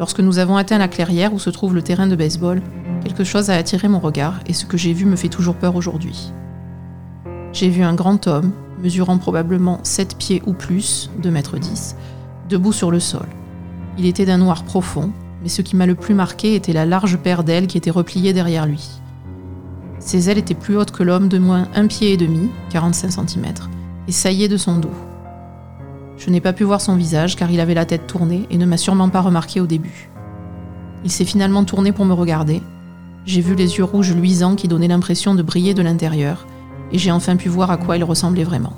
Lorsque 0.00 0.20
nous 0.20 0.38
avons 0.38 0.56
atteint 0.56 0.78
la 0.78 0.88
clairière 0.88 1.32
où 1.32 1.38
se 1.38 1.50
trouve 1.50 1.74
le 1.74 1.82
terrain 1.82 2.08
de 2.08 2.16
baseball, 2.16 2.62
quelque 2.98 3.24
chose 3.24 3.50
a 3.50 3.56
attiré 3.56 3.88
mon 3.88 3.98
regard 3.98 4.40
et 4.46 4.52
ce 4.52 4.66
que 4.66 4.76
j'ai 4.76 4.92
vu 4.92 5.04
me 5.04 5.16
fait 5.16 5.28
toujours 5.28 5.54
peur 5.54 5.76
aujourd'hui. 5.76 6.32
J'ai 7.52 7.68
vu 7.68 7.82
un 7.82 7.94
grand 7.94 8.26
homme, 8.26 8.52
mesurant 8.82 9.18
probablement 9.18 9.80
7 9.82 10.16
pieds 10.16 10.42
ou 10.46 10.52
plus, 10.52 11.10
2 11.22 11.30
mètres 11.30 11.58
10, 11.58 11.96
debout 12.48 12.72
sur 12.72 12.90
le 12.90 13.00
sol. 13.00 13.26
Il 13.98 14.06
était 14.06 14.26
d'un 14.26 14.38
noir 14.38 14.64
profond, 14.64 15.10
mais 15.42 15.48
ce 15.48 15.62
qui 15.62 15.76
m'a 15.76 15.86
le 15.86 15.94
plus 15.94 16.14
marqué 16.14 16.54
était 16.54 16.72
la 16.72 16.86
large 16.86 17.16
paire 17.18 17.44
d'ailes 17.44 17.66
qui 17.66 17.78
était 17.78 17.90
repliée 17.90 18.32
derrière 18.32 18.66
lui. 18.66 19.00
Ses 19.98 20.30
ailes 20.30 20.38
étaient 20.38 20.54
plus 20.54 20.76
hautes 20.76 20.92
que 20.92 21.02
l'homme 21.02 21.28
de 21.28 21.38
moins 21.38 21.68
un 21.74 21.86
pied 21.86 22.12
et 22.12 22.16
demi, 22.16 22.50
45 22.70 23.10
cm, 23.10 23.46
et 24.06 24.12
saillaient 24.12 24.48
de 24.48 24.56
son 24.56 24.78
dos. 24.78 24.94
Je 26.16 26.30
n'ai 26.30 26.40
pas 26.40 26.52
pu 26.52 26.64
voir 26.64 26.80
son 26.80 26.96
visage 26.96 27.36
car 27.36 27.50
il 27.50 27.60
avait 27.60 27.74
la 27.74 27.86
tête 27.86 28.06
tournée 28.06 28.46
et 28.50 28.58
ne 28.58 28.66
m'a 28.66 28.76
sûrement 28.76 29.08
pas 29.08 29.20
remarqué 29.20 29.60
au 29.60 29.66
début. 29.66 30.10
Il 31.04 31.10
s'est 31.10 31.24
finalement 31.24 31.64
tourné 31.64 31.92
pour 31.92 32.04
me 32.04 32.12
regarder. 32.12 32.60
J'ai 33.28 33.42
vu 33.42 33.54
les 33.54 33.76
yeux 33.76 33.84
rouges 33.84 34.14
luisants 34.14 34.54
qui 34.54 34.68
donnaient 34.68 34.88
l'impression 34.88 35.34
de 35.34 35.42
briller 35.42 35.74
de 35.74 35.82
l'intérieur, 35.82 36.46
et 36.92 36.98
j'ai 36.98 37.10
enfin 37.10 37.36
pu 37.36 37.50
voir 37.50 37.70
à 37.70 37.76
quoi 37.76 37.98
il 37.98 38.02
ressemblait 38.02 38.42
vraiment. 38.42 38.72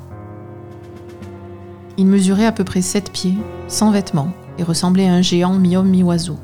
Il 1.96 2.06
mesurait 2.06 2.46
à 2.46 2.50
peu 2.50 2.64
près 2.64 2.82
7 2.82 3.12
pieds, 3.12 3.38
sans 3.68 3.92
vêtements, 3.92 4.32
et 4.58 4.64
ressemblait 4.64 5.06
à 5.06 5.12
un 5.12 5.22
géant 5.22 5.54
mi-homme 5.54 5.88
mi-oiseau. 5.88 6.36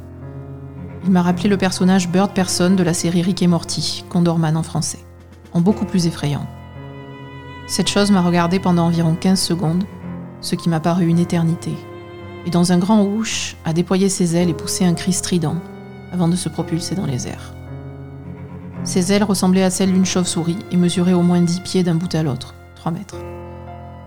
Il 1.04 1.10
m'a 1.10 1.22
rappelé 1.22 1.48
le 1.48 1.56
personnage 1.56 2.08
Bird 2.08 2.32
Person 2.32 2.76
de 2.76 2.84
la 2.84 2.94
série 2.94 3.22
Rick 3.22 3.42
et 3.42 3.48
Morty, 3.48 4.04
Condorman 4.08 4.56
en 4.56 4.62
français, 4.62 5.04
en 5.52 5.60
beaucoup 5.60 5.84
plus 5.84 6.06
effrayant. 6.06 6.46
Cette 7.66 7.88
chose 7.88 8.12
m'a 8.12 8.22
regardé 8.22 8.60
pendant 8.60 8.86
environ 8.86 9.16
15 9.18 9.40
secondes, 9.40 9.82
ce 10.42 10.54
qui 10.54 10.68
m'a 10.68 10.78
paru 10.78 11.08
une 11.08 11.18
éternité, 11.18 11.72
et 12.46 12.50
dans 12.50 12.70
un 12.70 12.78
grand 12.78 13.02
houche 13.02 13.56
a 13.64 13.72
déployé 13.72 14.08
ses 14.08 14.36
ailes 14.36 14.50
et 14.50 14.54
poussé 14.54 14.84
un 14.84 14.94
cri 14.94 15.12
strident 15.12 15.56
avant 16.12 16.28
de 16.28 16.36
se 16.36 16.48
propulser 16.48 16.94
dans 16.94 17.06
les 17.06 17.26
airs. 17.26 17.55
Ses 18.86 19.12
ailes 19.12 19.24
ressemblaient 19.24 19.64
à 19.64 19.70
celles 19.70 19.92
d'une 19.92 20.06
chauve-souris 20.06 20.58
et 20.70 20.76
mesuraient 20.76 21.12
au 21.12 21.22
moins 21.22 21.40
10 21.40 21.60
pieds 21.60 21.82
d'un 21.82 21.96
bout 21.96 22.14
à 22.14 22.22
l'autre, 22.22 22.54
3 22.76 22.92
mètres. 22.92 23.16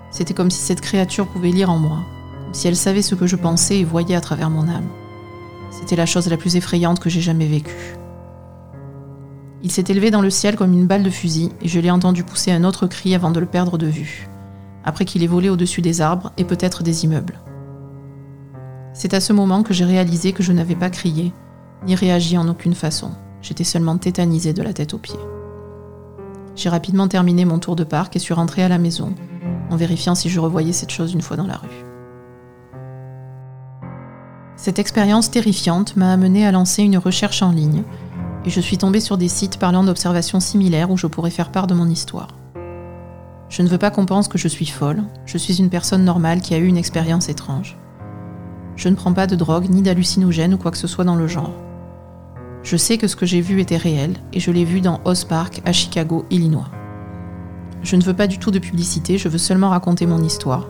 C'était 0.09 0.33
comme 0.33 0.49
si 0.49 0.61
cette 0.61 0.79
créature 0.79 1.27
pouvait 1.27 1.51
lire 1.51 1.69
en 1.69 1.77
moi, 1.77 1.99
comme 2.45 2.53
si 2.53 2.69
elle 2.69 2.77
savait 2.77 3.01
ce 3.01 3.13
que 3.13 3.27
je 3.27 3.35
pensais 3.35 3.79
et 3.79 3.83
voyait 3.83 4.15
à 4.15 4.21
travers 4.21 4.49
mon 4.49 4.69
âme. 4.69 4.87
C'était 5.69 5.97
la 5.97 6.05
chose 6.05 6.29
la 6.29 6.37
plus 6.37 6.55
effrayante 6.55 7.01
que 7.01 7.09
j'ai 7.09 7.19
jamais 7.19 7.45
vécue. 7.45 7.97
Il 9.63 9.69
s'est 9.69 9.83
élevé 9.89 10.11
dans 10.11 10.21
le 10.21 10.29
ciel 10.29 10.55
comme 10.55 10.71
une 10.71 10.87
balle 10.87 11.03
de 11.03 11.09
fusil 11.09 11.51
et 11.61 11.67
je 11.67 11.81
l'ai 11.81 11.91
entendu 11.91 12.23
pousser 12.23 12.51
un 12.51 12.63
autre 12.63 12.87
cri 12.87 13.13
avant 13.13 13.31
de 13.31 13.41
le 13.41 13.45
perdre 13.45 13.77
de 13.77 13.85
vue, 13.85 14.29
après 14.85 15.03
qu'il 15.03 15.23
ait 15.23 15.27
volé 15.27 15.49
au-dessus 15.49 15.81
des 15.81 15.99
arbres 15.99 16.31
et 16.37 16.45
peut-être 16.45 16.83
des 16.83 17.03
immeubles. 17.03 17.37
C'est 18.93 19.13
à 19.13 19.19
ce 19.19 19.33
moment 19.33 19.61
que 19.61 19.73
j'ai 19.73 19.83
réalisé 19.83 20.31
que 20.31 20.41
je 20.41 20.53
n'avais 20.53 20.75
pas 20.75 20.89
crié, 20.89 21.33
ni 21.85 21.95
réagi 21.95 22.37
en 22.37 22.47
aucune 22.47 22.75
façon. 22.75 23.11
J'étais 23.41 23.63
seulement 23.63 23.97
tétanisée 23.97 24.53
de 24.53 24.63
la 24.63 24.73
tête 24.73 24.93
aux 24.93 24.97
pieds. 24.97 25.19
J'ai 26.55 26.69
rapidement 26.69 27.07
terminé 27.07 27.45
mon 27.45 27.59
tour 27.59 27.75
de 27.75 27.83
parc 27.83 28.15
et 28.15 28.19
suis 28.19 28.33
rentrée 28.33 28.63
à 28.63 28.67
la 28.67 28.77
maison, 28.77 29.13
en 29.69 29.75
vérifiant 29.77 30.15
si 30.15 30.29
je 30.29 30.39
revoyais 30.39 30.73
cette 30.73 30.91
chose 30.91 31.13
une 31.13 31.21
fois 31.21 31.37
dans 31.37 31.47
la 31.47 31.55
rue. 31.55 31.85
Cette 34.57 34.77
expérience 34.79 35.31
terrifiante 35.31 35.95
m'a 35.95 36.11
amené 36.11 36.45
à 36.45 36.51
lancer 36.51 36.83
une 36.83 36.97
recherche 36.97 37.41
en 37.41 37.51
ligne, 37.51 37.83
et 38.43 38.49
je 38.49 38.59
suis 38.59 38.77
tombée 38.77 38.99
sur 38.99 39.17
des 39.17 39.29
sites 39.29 39.57
parlant 39.57 39.85
d'observations 39.85 40.41
similaires 40.41 40.91
où 40.91 40.97
je 40.97 41.07
pourrais 41.07 41.31
faire 41.31 41.51
part 41.51 41.67
de 41.67 41.73
mon 41.73 41.87
histoire. 41.87 42.27
Je 43.47 43.61
ne 43.61 43.69
veux 43.69 43.77
pas 43.77 43.89
qu'on 43.89 44.05
pense 44.05 44.27
que 44.27 44.37
je 44.37 44.49
suis 44.49 44.65
folle, 44.65 45.03
je 45.25 45.37
suis 45.37 45.59
une 45.59 45.69
personne 45.69 46.03
normale 46.03 46.41
qui 46.41 46.53
a 46.53 46.57
eu 46.57 46.65
une 46.65 46.77
expérience 46.77 47.29
étrange. 47.29 47.77
Je 48.75 48.89
ne 48.89 48.95
prends 48.95 49.13
pas 49.13 49.27
de 49.27 49.35
drogue 49.35 49.69
ni 49.69 49.81
d'hallucinogène 49.81 50.53
ou 50.53 50.57
quoi 50.57 50.71
que 50.71 50.77
ce 50.77 50.87
soit 50.87 51.05
dans 51.05 51.15
le 51.15 51.27
genre. 51.27 51.53
Je 52.63 52.75
sais 52.75 52.97
que 52.97 53.07
ce 53.07 53.15
que 53.15 53.25
j'ai 53.25 53.41
vu 53.41 53.61
était 53.61 53.77
réel 53.77 54.15
et 54.33 54.39
je 54.39 54.51
l'ai 54.51 54.65
vu 54.65 54.81
dans 54.81 54.99
Oz 55.05 55.23
Park 55.23 55.61
à 55.65 55.71
Chicago, 55.71 56.25
Illinois. 56.29 56.69
Je 57.83 57.95
ne 57.95 58.03
veux 58.03 58.13
pas 58.13 58.27
du 58.27 58.37
tout 58.37 58.51
de 58.51 58.59
publicité, 58.59 59.17
je 59.17 59.29
veux 59.29 59.37
seulement 59.37 59.69
raconter 59.69 60.05
mon 60.05 60.21
histoire 60.21 60.67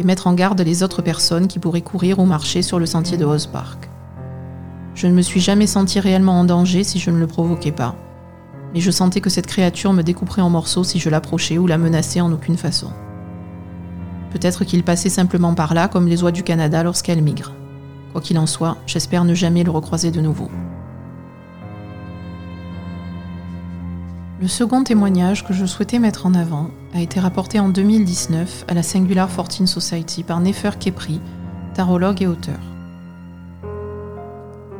et 0.00 0.04
mettre 0.04 0.26
en 0.26 0.34
garde 0.34 0.60
les 0.60 0.82
autres 0.82 1.02
personnes 1.02 1.46
qui 1.46 1.58
pourraient 1.58 1.82
courir 1.82 2.18
ou 2.18 2.24
marcher 2.24 2.62
sur 2.62 2.78
le 2.78 2.86
sentier 2.86 3.16
de 3.16 3.24
Oz 3.24 3.46
Park. 3.46 3.88
Je 4.94 5.06
ne 5.06 5.12
me 5.12 5.22
suis 5.22 5.40
jamais 5.40 5.68
senti 5.68 6.00
réellement 6.00 6.40
en 6.40 6.44
danger 6.44 6.82
si 6.82 6.98
je 6.98 7.10
ne 7.10 7.18
le 7.18 7.28
provoquais 7.28 7.70
pas, 7.70 7.94
mais 8.74 8.80
je 8.80 8.90
sentais 8.90 9.20
que 9.20 9.30
cette 9.30 9.46
créature 9.46 9.92
me 9.92 10.02
découperait 10.02 10.42
en 10.42 10.50
morceaux 10.50 10.84
si 10.84 10.98
je 10.98 11.10
l'approchais 11.10 11.58
ou 11.58 11.68
la 11.68 11.78
menaçais 11.78 12.20
en 12.20 12.32
aucune 12.32 12.56
façon. 12.56 12.90
Peut-être 14.32 14.64
qu'il 14.64 14.82
passait 14.82 15.08
simplement 15.08 15.54
par 15.54 15.74
là 15.74 15.86
comme 15.86 16.08
les 16.08 16.22
oies 16.24 16.32
du 16.32 16.42
Canada 16.42 16.82
lorsqu'elles 16.82 17.22
migrent. 17.22 17.52
Quoi 18.12 18.20
qu'il 18.20 18.38
en 18.38 18.46
soit, 18.46 18.76
j'espère 18.86 19.24
ne 19.24 19.34
jamais 19.34 19.62
le 19.62 19.70
recroiser 19.70 20.10
de 20.10 20.20
nouveau. 20.20 20.50
Le 24.40 24.48
second 24.48 24.82
témoignage 24.82 25.46
que 25.46 25.52
je 25.52 25.66
souhaitais 25.66 25.98
mettre 25.98 26.24
en 26.24 26.32
avant 26.32 26.70
a 26.94 27.02
été 27.02 27.20
rapporté 27.20 27.60
en 27.60 27.68
2019 27.68 28.64
à 28.68 28.72
la 28.72 28.82
Singular 28.82 29.28
Fortune 29.28 29.66
Society 29.66 30.22
par 30.22 30.40
Nefer 30.40 30.70
Kepri, 30.80 31.20
tarologue 31.74 32.22
et 32.22 32.26
auteur. 32.26 32.58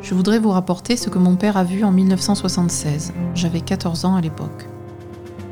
Je 0.00 0.14
voudrais 0.14 0.38
vous 0.38 0.48
rapporter 0.48 0.96
ce 0.96 1.10
que 1.10 1.18
mon 1.18 1.36
père 1.36 1.58
a 1.58 1.64
vu 1.64 1.84
en 1.84 1.92
1976. 1.92 3.12
J'avais 3.34 3.60
14 3.60 4.06
ans 4.06 4.14
à 4.14 4.22
l'époque. 4.22 4.66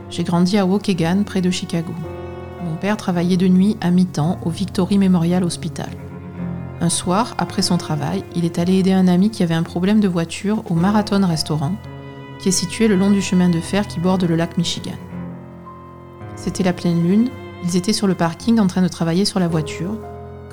J'ai 0.09 0.25
grandi 0.25 0.57
à 0.57 0.65
Waukegan, 0.65 1.25
près 1.25 1.43
de 1.43 1.51
Chicago. 1.51 1.93
Mon 2.65 2.77
père 2.77 2.97
travaillait 2.97 3.37
de 3.37 3.47
nuit 3.47 3.77
à 3.83 3.91
mi-temps 3.91 4.39
au 4.43 4.49
Victory 4.49 4.97
Memorial 4.97 5.45
Hospital. 5.45 5.91
Un 6.81 6.89
soir, 6.89 7.35
après 7.37 7.61
son 7.61 7.77
travail, 7.77 8.25
il 8.35 8.47
est 8.47 8.59
allé 8.59 8.79
aider 8.79 8.93
un 8.93 9.07
ami 9.07 9.29
qui 9.29 9.43
avait 9.43 9.53
un 9.53 9.65
problème 9.65 10.01
de 10.01 10.09
voiture 10.09 10.63
au 10.71 10.75
Marathon 10.75 11.27
Restaurant 11.27 11.75
qui 12.39 12.49
est 12.49 12.53
situé 12.53 12.89
le 12.89 12.97
long 12.97 13.11
du 13.11 13.21
chemin 13.21 13.49
de 13.49 13.61
fer 13.61 13.87
qui 13.87 14.01
borde 14.01 14.25
le 14.25 14.37
lac 14.37 14.57
Michigan. 14.59 14.97
C'était 16.37 16.63
la 16.63 16.73
pleine 16.73 17.03
lune, 17.03 17.31
ils 17.65 17.77
étaient 17.77 17.93
sur 17.93 18.07
le 18.07 18.15
parking 18.15 18.61
en 18.61 18.67
train 18.67 18.83
de 18.83 18.89
travailler 18.89 19.25
sur 19.25 19.41
la 19.41 19.49
voiture, 19.49 19.97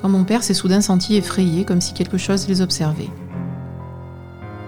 quand 0.00 0.08
mon 0.08 0.24
père 0.24 0.42
s'est 0.42 0.54
soudain 0.54 0.80
senti 0.80 1.16
effrayé 1.16 1.64
comme 1.64 1.80
si 1.80 1.94
quelque 1.94 2.18
chose 2.18 2.48
les 2.48 2.60
observait. 2.60 3.10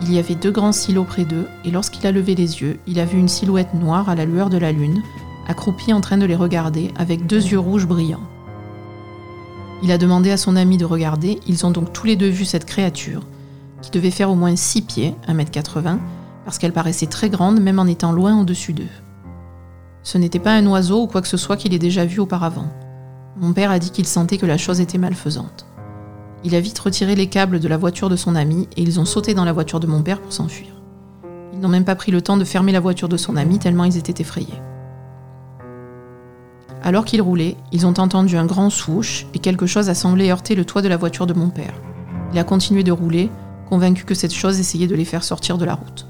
Il 0.03 0.13
y 0.13 0.19
avait 0.19 0.37
deux 0.37 0.53
grands 0.53 0.73
silos 0.73 1.05
près 1.05 1.25
d'eux, 1.25 1.47
et 1.65 1.71
lorsqu'il 1.71 2.07
a 2.07 2.13
levé 2.13 2.35
les 2.35 2.61
yeux, 2.61 2.79
il 2.87 3.01
a 3.01 3.05
vu 3.05 3.19
une 3.19 3.29
silhouette 3.29 3.75
noire 3.75 4.09
à 4.09 4.15
la 4.15 4.25
lueur 4.25 4.49
de 4.49 4.59
la 4.59 4.71
lune, 4.71 5.03
accroupie 5.49 5.93
en 5.93 6.01
train 6.01 6.19
de 6.19 6.27
les 6.27 6.37
regarder 6.37 6.93
avec 6.97 7.27
deux 7.27 7.45
yeux 7.45 7.59
rouges 7.59 7.87
brillants. 7.87 8.27
Il 9.83 9.91
a 9.91 9.99
demandé 9.99 10.31
à 10.31 10.37
son 10.37 10.57
ami 10.57 10.77
de 10.77 10.85
regarder, 10.85 11.41
ils 11.47 11.67
ont 11.67 11.71
donc 11.71 11.93
tous 11.93 12.07
les 12.07 12.17
deux 12.17 12.29
vu 12.29 12.45
cette 12.45 12.65
créature, 12.65 13.23
qui 13.83 13.91
devait 13.91 14.11
faire 14.11 14.31
au 14.31 14.35
moins 14.35 14.55
6 14.55 14.83
pieds, 14.83 15.15
1m80, 15.29 15.99
parce 16.49 16.57
qu'elle 16.57 16.73
paraissait 16.73 17.05
très 17.05 17.29
grande 17.29 17.61
même 17.61 17.79
en 17.79 17.85
étant 17.85 18.11
loin 18.11 18.41
au-dessus 18.41 18.73
d'eux. 18.73 18.89
Ce 20.03 20.17
n'était 20.17 20.39
pas 20.39 20.55
un 20.55 20.67
oiseau 20.67 21.03
ou 21.03 21.07
quoi 21.07 21.21
que 21.21 21.29
ce 21.29 21.37
soit 21.37 21.59
qu'il 21.59 21.75
ait 21.75 21.79
déjà 21.79 22.07
vu 22.07 22.21
auparavant. 22.21 22.73
Mon 23.37 23.53
père 23.53 23.71
a 23.71 23.79
dit 23.79 23.91
qu'il 23.91 24.07
sentait 24.07 24.39
que 24.39 24.47
la 24.47 24.57
chose 24.57 24.81
était 24.81 24.97
malfaisante. 24.97 25.67
Il 26.45 26.55
a 26.55 26.61
vite 26.61 26.79
retiré 26.79 27.17
les 27.17 27.27
câbles 27.27 27.61
de 27.61 27.69
la 27.69 27.77
voiture 27.77 28.09
de 28.09 28.17
son 28.17 28.35
ami 28.35 28.67
et 28.79 28.83
ils 28.83 28.99
ont 28.99 29.05
sauté 29.05 29.35
dans 29.35 29.45
la 29.45 29.53
voiture 29.53 29.79
de 29.79 29.87
mon 29.87 30.01
père 30.01 30.23
pour 30.23 30.33
s'enfuir. 30.33 30.71
Ils 31.53 31.61
n'ont 31.61 31.69
même 31.69 31.85
pas 31.85 31.97
pris 31.97 32.13
le 32.13 32.23
temps 32.23 32.39
de 32.39 32.45
fermer 32.45 32.73
la 32.73 32.81
voiture 32.81 33.11
de 33.11 33.19
son 33.19 33.37
ami 33.37 33.59
tellement 33.59 33.85
ils 33.85 33.99
étaient 33.99 34.23
effrayés. 34.23 34.63
Alors 36.83 37.05
qu'ils 37.05 37.21
roulaient, 37.21 37.59
ils 37.73 37.87
ont 37.87 37.99
entendu 37.99 38.39
un 38.39 38.47
grand 38.47 38.71
swoosh 38.71 39.27
et 39.35 39.39
quelque 39.39 39.67
chose 39.67 39.91
a 39.91 39.95
semblé 39.95 40.31
heurter 40.31 40.55
le 40.55 40.65
toit 40.65 40.81
de 40.81 40.89
la 40.89 40.97
voiture 40.97 41.27
de 41.27 41.35
mon 41.35 41.51
père. 41.51 41.75
Il 42.33 42.39
a 42.39 42.45
continué 42.45 42.85
de 42.85 42.93
rouler, 42.93 43.29
convaincu 43.69 44.07
que 44.07 44.15
cette 44.15 44.33
chose 44.33 44.59
essayait 44.59 44.87
de 44.87 44.95
les 44.95 45.05
faire 45.05 45.25
sortir 45.25 45.59
de 45.59 45.67
la 45.67 45.75
route. 45.75 46.07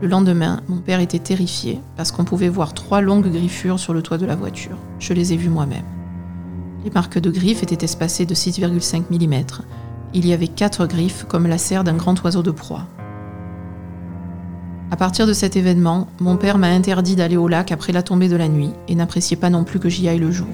Le 0.00 0.06
lendemain, 0.06 0.60
mon 0.68 0.76
père 0.76 1.00
était 1.00 1.18
terrifié 1.18 1.80
parce 1.96 2.12
qu'on 2.12 2.22
pouvait 2.22 2.48
voir 2.48 2.72
trois 2.72 3.00
longues 3.00 3.32
griffures 3.32 3.80
sur 3.80 3.92
le 3.92 4.00
toit 4.00 4.16
de 4.16 4.26
la 4.26 4.36
voiture. 4.36 4.76
Je 5.00 5.12
les 5.12 5.32
ai 5.32 5.36
vues 5.36 5.48
moi-même. 5.48 5.82
Les 6.84 6.90
marques 6.90 7.18
de 7.18 7.30
griffes 7.32 7.64
étaient 7.64 7.84
espacées 7.84 8.24
de 8.24 8.34
6,5 8.34 9.02
mm. 9.10 9.44
Il 10.14 10.24
y 10.24 10.32
avait 10.32 10.46
quatre 10.46 10.86
griffes 10.86 11.24
comme 11.24 11.48
la 11.48 11.58
serre 11.58 11.82
d'un 11.82 11.96
grand 11.96 12.22
oiseau 12.22 12.44
de 12.44 12.52
proie. 12.52 12.86
À 14.92 14.96
partir 14.96 15.26
de 15.26 15.32
cet 15.32 15.56
événement, 15.56 16.06
mon 16.20 16.36
père 16.36 16.58
m'a 16.58 16.68
interdit 16.68 17.16
d'aller 17.16 17.36
au 17.36 17.48
lac 17.48 17.72
après 17.72 17.92
la 17.92 18.04
tombée 18.04 18.28
de 18.28 18.36
la 18.36 18.48
nuit 18.48 18.70
et 18.86 18.94
n'appréciait 18.94 19.36
pas 19.36 19.50
non 19.50 19.64
plus 19.64 19.80
que 19.80 19.88
j'y 19.88 20.08
aille 20.08 20.20
le 20.20 20.30
jour. 20.30 20.46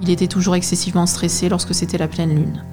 Il 0.00 0.08
était 0.08 0.28
toujours 0.28 0.54
excessivement 0.54 1.06
stressé 1.06 1.48
lorsque 1.48 1.74
c'était 1.74 1.98
la 1.98 2.08
pleine 2.08 2.34
lune. 2.34 2.64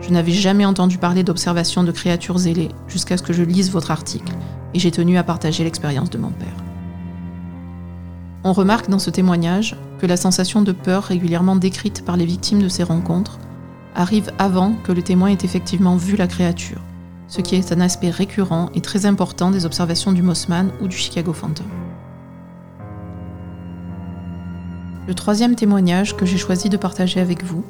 Je 0.00 0.10
n'avais 0.10 0.32
jamais 0.32 0.64
entendu 0.64 0.96
parler 0.96 1.24
d'observation 1.24 1.84
de 1.84 1.92
créatures 1.92 2.46
ailées 2.46 2.70
jusqu'à 2.88 3.18
ce 3.18 3.22
que 3.22 3.32
je 3.32 3.42
lise 3.42 3.70
votre 3.70 3.90
article, 3.90 4.32
et 4.74 4.78
j'ai 4.78 4.90
tenu 4.90 5.16
à 5.18 5.24
partager 5.24 5.64
l'expérience 5.64 6.10
de 6.10 6.18
mon 6.18 6.30
père. 6.30 6.48
On 8.44 8.52
remarque 8.52 8.88
dans 8.88 8.98
ce 8.98 9.10
témoignage 9.10 9.76
que 9.98 10.06
la 10.06 10.16
sensation 10.16 10.62
de 10.62 10.72
peur 10.72 11.04
régulièrement 11.04 11.56
décrite 11.56 12.04
par 12.04 12.16
les 12.16 12.24
victimes 12.24 12.62
de 12.62 12.68
ces 12.68 12.84
rencontres 12.84 13.38
arrive 13.94 14.30
avant 14.38 14.74
que 14.84 14.92
le 14.92 15.02
témoin 15.02 15.28
ait 15.28 15.44
effectivement 15.44 15.96
vu 15.96 16.16
la 16.16 16.28
créature, 16.28 16.80
ce 17.26 17.40
qui 17.40 17.56
est 17.56 17.72
un 17.72 17.80
aspect 17.80 18.10
récurrent 18.10 18.70
et 18.74 18.80
très 18.80 19.06
important 19.06 19.50
des 19.50 19.66
observations 19.66 20.12
du 20.12 20.22
Mossman 20.22 20.70
ou 20.80 20.88
du 20.88 20.96
Chicago 20.96 21.32
Phantom. 21.32 21.66
Le 25.08 25.14
troisième 25.14 25.56
témoignage 25.56 26.16
que 26.16 26.26
j'ai 26.26 26.36
choisi 26.36 26.68
de 26.68 26.76
partager 26.76 27.18
avec 27.18 27.42
vous 27.42 27.64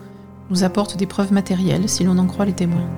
nous 0.51 0.65
apporte 0.65 0.97
des 0.97 1.07
preuves 1.07 1.33
matérielles 1.33 1.89
si 1.89 2.05
l'on 2.05 2.19
en 2.19 2.27
croit 2.27 2.47
les 2.47 2.53
témoins. 2.53 2.89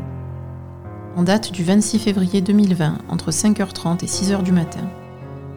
En 1.16 1.24
date 1.24 1.50
du 1.50 1.64
26 1.64 1.98
février 1.98 2.40
2020, 2.40 2.98
entre 3.08 3.32
5h30 3.32 4.04
et 4.04 4.06
6h 4.06 4.44
du 4.44 4.52
matin, 4.52 4.88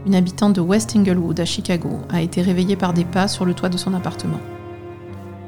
une 0.07 0.15
habitante 0.15 0.53
de 0.53 0.61
West 0.61 0.95
Inglewood 0.95 1.39
à 1.39 1.45
Chicago 1.45 1.99
a 2.09 2.21
été 2.21 2.41
réveillée 2.41 2.75
par 2.75 2.93
des 2.93 3.05
pas 3.05 3.27
sur 3.27 3.45
le 3.45 3.53
toit 3.53 3.69
de 3.69 3.77
son 3.77 3.93
appartement. 3.93 4.39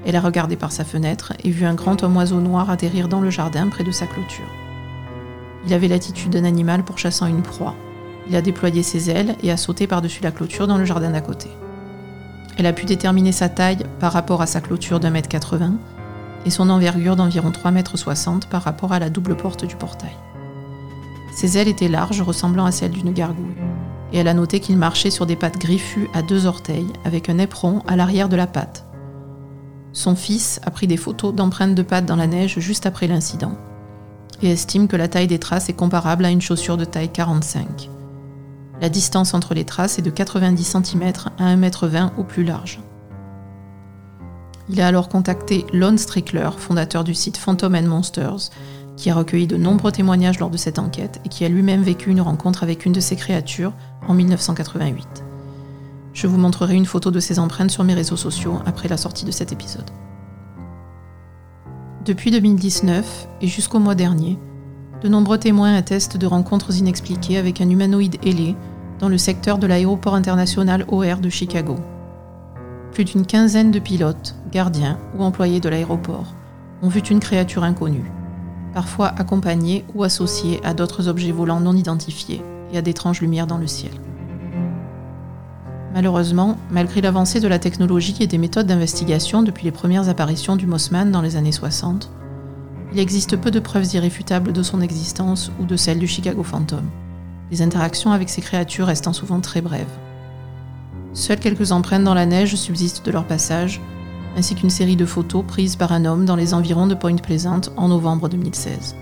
Elle 0.06 0.16
a 0.16 0.22
regardé 0.22 0.58
par 0.58 0.72
sa 0.72 0.86
fenêtre 0.86 1.34
et 1.44 1.50
vu 1.50 1.66
un 1.66 1.74
grand 1.74 2.04
homme 2.04 2.18
oiseau 2.18 2.40
noir 2.40 2.70
atterrir 2.70 3.08
dans 3.08 3.20
le 3.20 3.32
jardin 3.32 3.68
près 3.68 3.84
de 3.84 3.92
sa 3.92 4.06
clôture. 4.06 4.46
Il 5.66 5.74
avait 5.74 5.88
l'attitude 5.88 6.32
d'un 6.32 6.46
animal 6.46 6.84
pourchassant 6.84 7.26
une 7.26 7.42
proie. 7.42 7.76
Il 8.30 8.36
a 8.36 8.44
déployé 8.44 8.84
ses 8.84 9.10
ailes 9.10 9.36
et 9.42 9.52
a 9.52 9.58
sauté 9.58 9.88
par-dessus 9.88 10.22
la 10.22 10.32
clôture 10.32 10.68
dans 10.68 10.78
le 10.78 10.86
jardin 10.86 11.10
d'à 11.10 11.22
côté. 11.22 11.50
Elle 12.58 12.68
a 12.68 12.74
pu 12.74 12.86
déterminer 12.86 13.32
sa 13.32 13.50
taille 13.50 13.84
par 14.00 14.14
rapport 14.14 14.44
à 14.44 14.46
sa 14.46 14.62
clôture 14.62 15.00
d'un 15.00 15.10
mètre 15.10 15.30
80 15.30 15.74
et 16.46 16.50
son 16.50 16.70
envergure 16.70 17.16
d'environ 17.16 17.52
3 17.52 17.72
mètres 17.72 17.98
60 17.98 18.48
par 18.48 18.64
rapport 18.64 18.94
à 18.94 19.00
la 19.00 19.10
double 19.10 19.36
porte 19.36 19.66
du 19.66 19.76
portail. 19.76 20.16
Ses 21.34 21.58
ailes 21.58 21.68
étaient 21.68 21.90
larges, 21.90 22.22
ressemblant 22.22 22.66
à 22.66 22.72
celles 22.72 22.92
d'une 22.92 23.12
gargouille, 23.12 23.56
et 24.14 24.20
elle 24.20 24.28
a 24.28 24.34
noté 24.34 24.60
qu'il 24.60 24.78
marchait 24.78 25.10
sur 25.10 25.26
des 25.26 25.36
pattes 25.36 25.58
griffues 25.58 26.08
à 26.14 26.22
deux 26.22 26.46
orteils, 26.46 26.88
avec 27.04 27.30
un 27.30 27.40
éperon 27.40 27.82
à 27.88 27.96
l'arrière 27.96 28.30
de 28.30 28.38
la 28.38 28.48
patte. 28.48 28.86
Son 29.92 30.16
fils 30.16 30.62
a 30.64 30.72
pris 30.72 30.88
des 30.88 30.98
photos 30.98 31.34
d'empreintes 31.34 31.76
de 31.76 31.82
pattes 31.82 32.06
dans 32.06 32.16
la 32.16 32.28
neige 32.28 32.60
juste 32.60 32.86
après 32.86 33.08
l'incident, 33.08 33.58
et 34.42 34.52
estime 34.52 34.88
que 34.88 34.96
la 34.96 35.08
taille 35.08 35.28
des 35.28 35.40
traces 35.40 35.70
est 35.70 35.74
comparable 35.74 36.26
à 36.26 36.30
une 36.30 36.42
chaussure 36.42 36.78
de 36.78 36.86
taille 36.86 37.12
45. 37.12 37.90
La 38.82 38.90
distance 38.90 39.34
entre 39.34 39.54
les 39.54 39.64
traces 39.64 40.00
est 40.00 40.04
de 40.04 40.10
90 40.10 40.64
cm 40.64 41.14
à 41.40 41.56
1,20 41.56 41.96
m 41.96 42.12
au 42.18 42.24
plus 42.24 42.44
large. 42.44 42.80
Il 44.70 44.82
a 44.82 44.88
alors 44.88 45.10
contacté 45.10 45.66
Lon 45.74 45.98
Strickler, 45.98 46.50
fondateur 46.58 47.04
du 47.04 47.14
site 47.14 47.38
Phantom 47.38 47.76
and 47.76 47.84
Monsters, 47.84 48.50
qui 48.98 49.10
a 49.10 49.16
recueilli 49.16 49.48
de 49.48 49.58
nombreux 49.58 49.92
témoignages 49.92 50.40
lors 50.40 50.50
de 50.50 50.58
cette 50.58 50.80
enquête 50.80 51.20
et 51.26 51.30
qui 51.30 51.46
a 51.46 51.50
lui-même 51.50 51.84
vécu 51.84 52.10
une 52.10 52.22
rencontre 52.22 52.64
avec 52.64 52.86
une 52.86 52.94
de 52.94 53.00
ces 53.00 53.16
créatures 53.16 53.74
en 54.08 54.14
1988. 54.14 55.24
Je 56.14 56.28
vous 56.28 56.38
montrerai 56.38 56.76
une 56.76 56.86
photo 56.86 57.12
de 57.12 57.20
ces 57.20 57.40
empreintes 57.40 57.72
sur 57.72 57.84
mes 57.84 57.94
réseaux 57.94 58.18
sociaux 58.18 58.60
après 58.66 58.88
la 58.88 58.98
sortie 58.98 59.26
de 59.26 59.32
cet 59.32 59.52
épisode. 59.52 59.90
Depuis 62.06 62.32
2019 62.32 63.28
et 63.42 63.48
jusqu'au 63.48 63.80
mois 63.80 63.96
dernier, 63.96 64.40
de 65.02 65.10
nombreux 65.10 65.38
témoins 65.38 65.76
attestent 65.76 66.18
de 66.18 66.26
rencontres 66.26 66.76
inexpliquées 66.78 67.38
avec 67.38 67.62
un 67.62 67.70
humanoïde 67.70 68.18
ailé 68.24 68.56
dans 69.00 69.10
le 69.10 69.18
secteur 69.18 69.58
de 69.58 69.68
l'aéroport 69.68 70.16
international 70.16 70.86
OR 70.88 71.18
de 71.18 71.30
Chicago. 71.30 71.76
Plus 72.96 73.04
d'une 73.04 73.26
quinzaine 73.26 73.72
de 73.72 73.80
pilotes, 73.80 74.36
gardiens 74.54 74.98
ou 75.18 75.24
employés 75.24 75.60
de 75.60 75.68
l'aéroport 75.68 76.34
ont 76.82 76.88
vu 76.88 77.02
une 77.02 77.20
créature 77.20 77.66
inconnue, 77.66 78.10
parfois 78.74 79.10
accompagnée 79.10 79.84
ou 79.94 80.06
associée 80.06 80.62
à 80.64 80.74
d'autres 80.74 81.10
objets 81.10 81.34
volants 81.34 81.60
non 81.60 81.76
identifiés 81.76 82.42
et 82.72 82.78
à 82.78 82.82
d'étranges 82.82 83.20
lumières 83.20 83.48
dans 83.48 83.58
le 83.58 83.68
ciel. 83.68 83.92
Malheureusement, 85.94 86.58
malgré 86.72 87.02
l'avancée 87.02 87.42
de 87.42 87.50
la 87.50 87.60
technologie 87.60 88.16
et 88.22 88.28
des 88.28 88.38
méthodes 88.38 88.68
d'investigation 88.68 89.44
depuis 89.44 89.66
les 89.66 89.72
premières 89.72 90.08
apparitions 90.08 90.56
du 90.56 90.66
Mossman 90.66 91.12
dans 91.12 91.22
les 91.22 91.36
années 91.36 91.52
60, 91.52 92.10
il 92.94 93.00
existe 93.00 93.36
peu 93.36 93.52
de 93.52 93.60
preuves 93.60 93.94
irréfutables 93.94 94.54
de 94.54 94.64
son 94.64 94.80
existence 94.80 95.52
ou 95.60 95.66
de 95.66 95.76
celle 95.76 96.00
du 96.00 96.08
Chicago 96.08 96.44
Phantom, 96.44 96.90
les 97.52 97.62
interactions 97.62 98.14
avec 98.14 98.30
ces 98.30 98.42
créatures 98.42 98.88
restant 98.88 99.12
souvent 99.12 99.42
très 99.42 99.60
brèves. 99.60 99.86
Seules 101.16 101.40
quelques 101.40 101.72
empreintes 101.72 102.04
dans 102.04 102.14
la 102.14 102.26
neige 102.26 102.56
subsistent 102.56 103.06
de 103.06 103.12
leur 103.12 103.26
passage, 103.26 103.82
ainsi 104.36 104.54
qu'une 104.54 104.70
série 104.70 104.98
de 104.98 105.06
photos 105.06 105.46
prises 105.48 105.78
par 105.78 105.94
un 105.94 106.04
homme 106.04 106.26
dans 106.26 106.36
les 106.36 106.54
environs 106.54 106.88
de 106.88 106.94
Point 106.94 107.16
Pleasant 107.16 107.62
en 107.78 107.88
novembre 107.88 108.28
2016. 108.28 108.98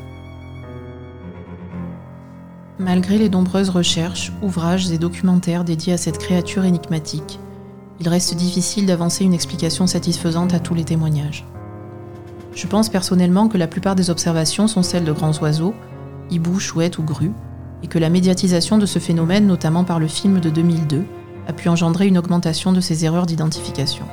Malgré 2.77 3.17
les 3.17 3.29
nombreuses 3.29 3.71
recherches, 3.71 4.31
ouvrages 4.43 4.91
et 4.91 4.99
documentaires 4.99 5.63
dédiés 5.63 5.93
à 5.93 5.97
cette 5.97 6.19
créature 6.19 6.65
énigmatique, 6.65 7.39
il 7.99 8.07
reste 8.07 8.35
difficile 8.35 8.85
d'avancer 8.85 9.23
une 9.23 9.33
explication 9.33 9.87
satisfaisante 9.87 10.53
à 10.53 10.59
tous 10.59 10.75
les 10.75 10.85
témoignages. 10.85 11.47
Je 12.53 12.67
pense 12.67 12.89
personnellement 12.89 13.47
que 13.47 13.57
la 13.57 13.67
plupart 13.67 13.95
des 13.95 14.11
observations 14.11 14.67
sont 14.67 14.83
celles 14.83 15.05
de 15.05 15.11
grands 15.11 15.39
oiseaux, 15.41 15.73
hiboux, 16.29 16.59
chouettes 16.59 16.99
ou 16.99 17.03
grues, 17.03 17.33
et 17.81 17.87
que 17.87 17.97
la 17.97 18.11
médiatisation 18.11 18.77
de 18.77 18.85
ce 18.85 18.99
phénomène, 18.99 19.47
notamment 19.47 19.83
par 19.83 19.97
le 19.97 20.07
film 20.07 20.39
de 20.39 20.51
2002, 20.51 21.05
a 21.47 21.53
pu 21.53 21.69
engendrer 21.69 22.07
une 22.07 22.17
augmentation 22.17 22.71
de 22.71 22.81
ces 22.81 23.05
erreurs 23.05 23.25
d'identification. 23.25 24.05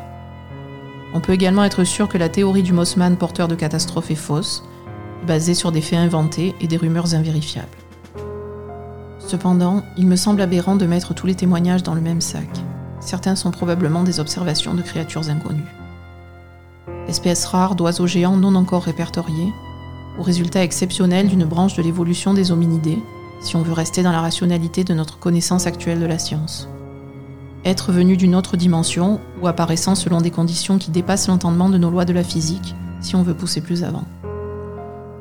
On 1.12 1.20
peut 1.20 1.32
également 1.32 1.64
être 1.64 1.84
sûr 1.84 2.08
que 2.08 2.18
la 2.18 2.28
théorie 2.28 2.62
du 2.62 2.72
Mossman 2.72 3.16
porteur 3.16 3.48
de 3.48 3.54
catastrophes 3.54 4.10
est 4.10 4.14
fausse, 4.14 4.62
basée 5.26 5.54
sur 5.54 5.72
des 5.72 5.80
faits 5.80 5.98
inventés 5.98 6.54
et 6.60 6.66
des 6.66 6.76
rumeurs 6.76 7.14
invérifiables. 7.14 7.68
Cependant, 9.18 9.82
il 9.96 10.06
me 10.06 10.16
semble 10.16 10.40
aberrant 10.40 10.76
de 10.76 10.86
mettre 10.86 11.14
tous 11.14 11.26
les 11.26 11.34
témoignages 11.34 11.82
dans 11.82 11.94
le 11.94 12.00
même 12.00 12.20
sac. 12.20 12.48
Certains 13.00 13.36
sont 13.36 13.50
probablement 13.50 14.02
des 14.02 14.20
observations 14.20 14.74
de 14.74 14.82
créatures 14.82 15.30
inconnues. 15.30 15.74
Espèces 17.08 17.44
rares 17.44 17.74
d'oiseaux 17.74 18.06
géants 18.06 18.36
non 18.36 18.54
encore 18.54 18.82
répertoriés, 18.82 19.52
ou 20.18 20.22
résultat 20.22 20.62
exceptionnel 20.62 21.28
d'une 21.28 21.44
branche 21.44 21.74
de 21.74 21.82
l'évolution 21.82 22.34
des 22.34 22.50
hominidés, 22.50 22.98
si 23.40 23.56
on 23.56 23.62
veut 23.62 23.72
rester 23.72 24.02
dans 24.02 24.12
la 24.12 24.20
rationalité 24.20 24.84
de 24.84 24.94
notre 24.94 25.18
connaissance 25.18 25.66
actuelle 25.66 26.00
de 26.00 26.06
la 26.06 26.18
science. 26.18 26.68
Être 27.64 27.92
venu 27.92 28.16
d'une 28.16 28.34
autre 28.34 28.56
dimension 28.56 29.20
ou 29.42 29.46
apparaissant 29.46 29.94
selon 29.94 30.20
des 30.20 30.30
conditions 30.30 30.78
qui 30.78 30.90
dépassent 30.90 31.28
l'entendement 31.28 31.68
de 31.68 31.76
nos 31.76 31.90
lois 31.90 32.06
de 32.06 32.14
la 32.14 32.24
physique, 32.24 32.74
si 33.00 33.16
on 33.16 33.22
veut 33.22 33.34
pousser 33.34 33.60
plus 33.60 33.84
avant. 33.84 34.04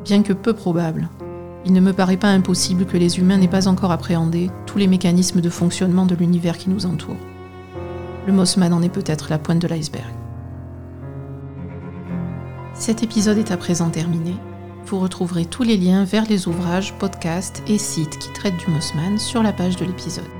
Bien 0.05 0.23
que 0.23 0.31
peu 0.31 0.53
probable, 0.53 1.09
il 1.65 1.73
ne 1.73 1.81
me 1.81 1.91
paraît 1.91 2.17
pas 2.17 2.29
impossible 2.29 2.85
que 2.85 2.97
les 2.97 3.19
humains 3.19 3.37
n'aient 3.37 3.49
pas 3.49 3.67
encore 3.67 3.91
appréhendé 3.91 4.49
tous 4.65 4.77
les 4.77 4.87
mécanismes 4.87 5.41
de 5.41 5.49
fonctionnement 5.49 6.05
de 6.05 6.15
l'univers 6.15 6.57
qui 6.57 6.69
nous 6.69 6.85
entoure. 6.85 7.17
Le 8.25 8.31
Mossman 8.31 8.71
en 8.71 8.81
est 8.81 8.89
peut-être 8.89 9.27
la 9.29 9.37
pointe 9.37 9.59
de 9.59 9.67
l'iceberg. 9.67 10.13
Cet 12.73 13.03
épisode 13.03 13.37
est 13.37 13.51
à 13.51 13.57
présent 13.57 13.89
terminé. 13.89 14.33
Vous 14.85 14.99
retrouverez 14.99 15.43
tous 15.43 15.63
les 15.63 15.75
liens 15.75 16.05
vers 16.05 16.25
les 16.25 16.47
ouvrages, 16.47 16.93
podcasts 16.93 17.61
et 17.67 17.77
sites 17.77 18.17
qui 18.17 18.31
traitent 18.31 18.57
du 18.57 18.71
Mossman 18.71 19.17
sur 19.17 19.43
la 19.43 19.51
page 19.51 19.75
de 19.75 19.83
l'épisode. 19.83 20.38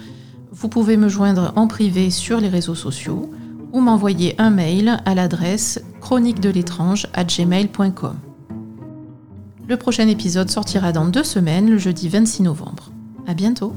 Vous 0.51 0.69
pouvez 0.69 0.97
me 0.97 1.07
joindre 1.07 1.53
en 1.55 1.67
privé 1.67 2.09
sur 2.09 2.39
les 2.39 2.49
réseaux 2.49 2.75
sociaux 2.75 3.31
ou 3.71 3.79
m'envoyer 3.79 4.35
un 4.39 4.49
mail 4.49 4.97
à 5.05 5.15
l'adresse 5.15 5.81
chronique 6.01 6.39
de 6.39 6.49
l'étrange 6.49 7.07
à 7.13 7.23
gmail.com. 7.23 8.15
Le 9.67 9.77
prochain 9.77 10.07
épisode 10.07 10.49
sortira 10.49 10.91
dans 10.91 11.05
deux 11.05 11.23
semaines, 11.23 11.69
le 11.69 11.77
jeudi 11.77 12.09
26 12.09 12.43
novembre. 12.43 12.91
À 13.27 13.33
bientôt! 13.33 13.73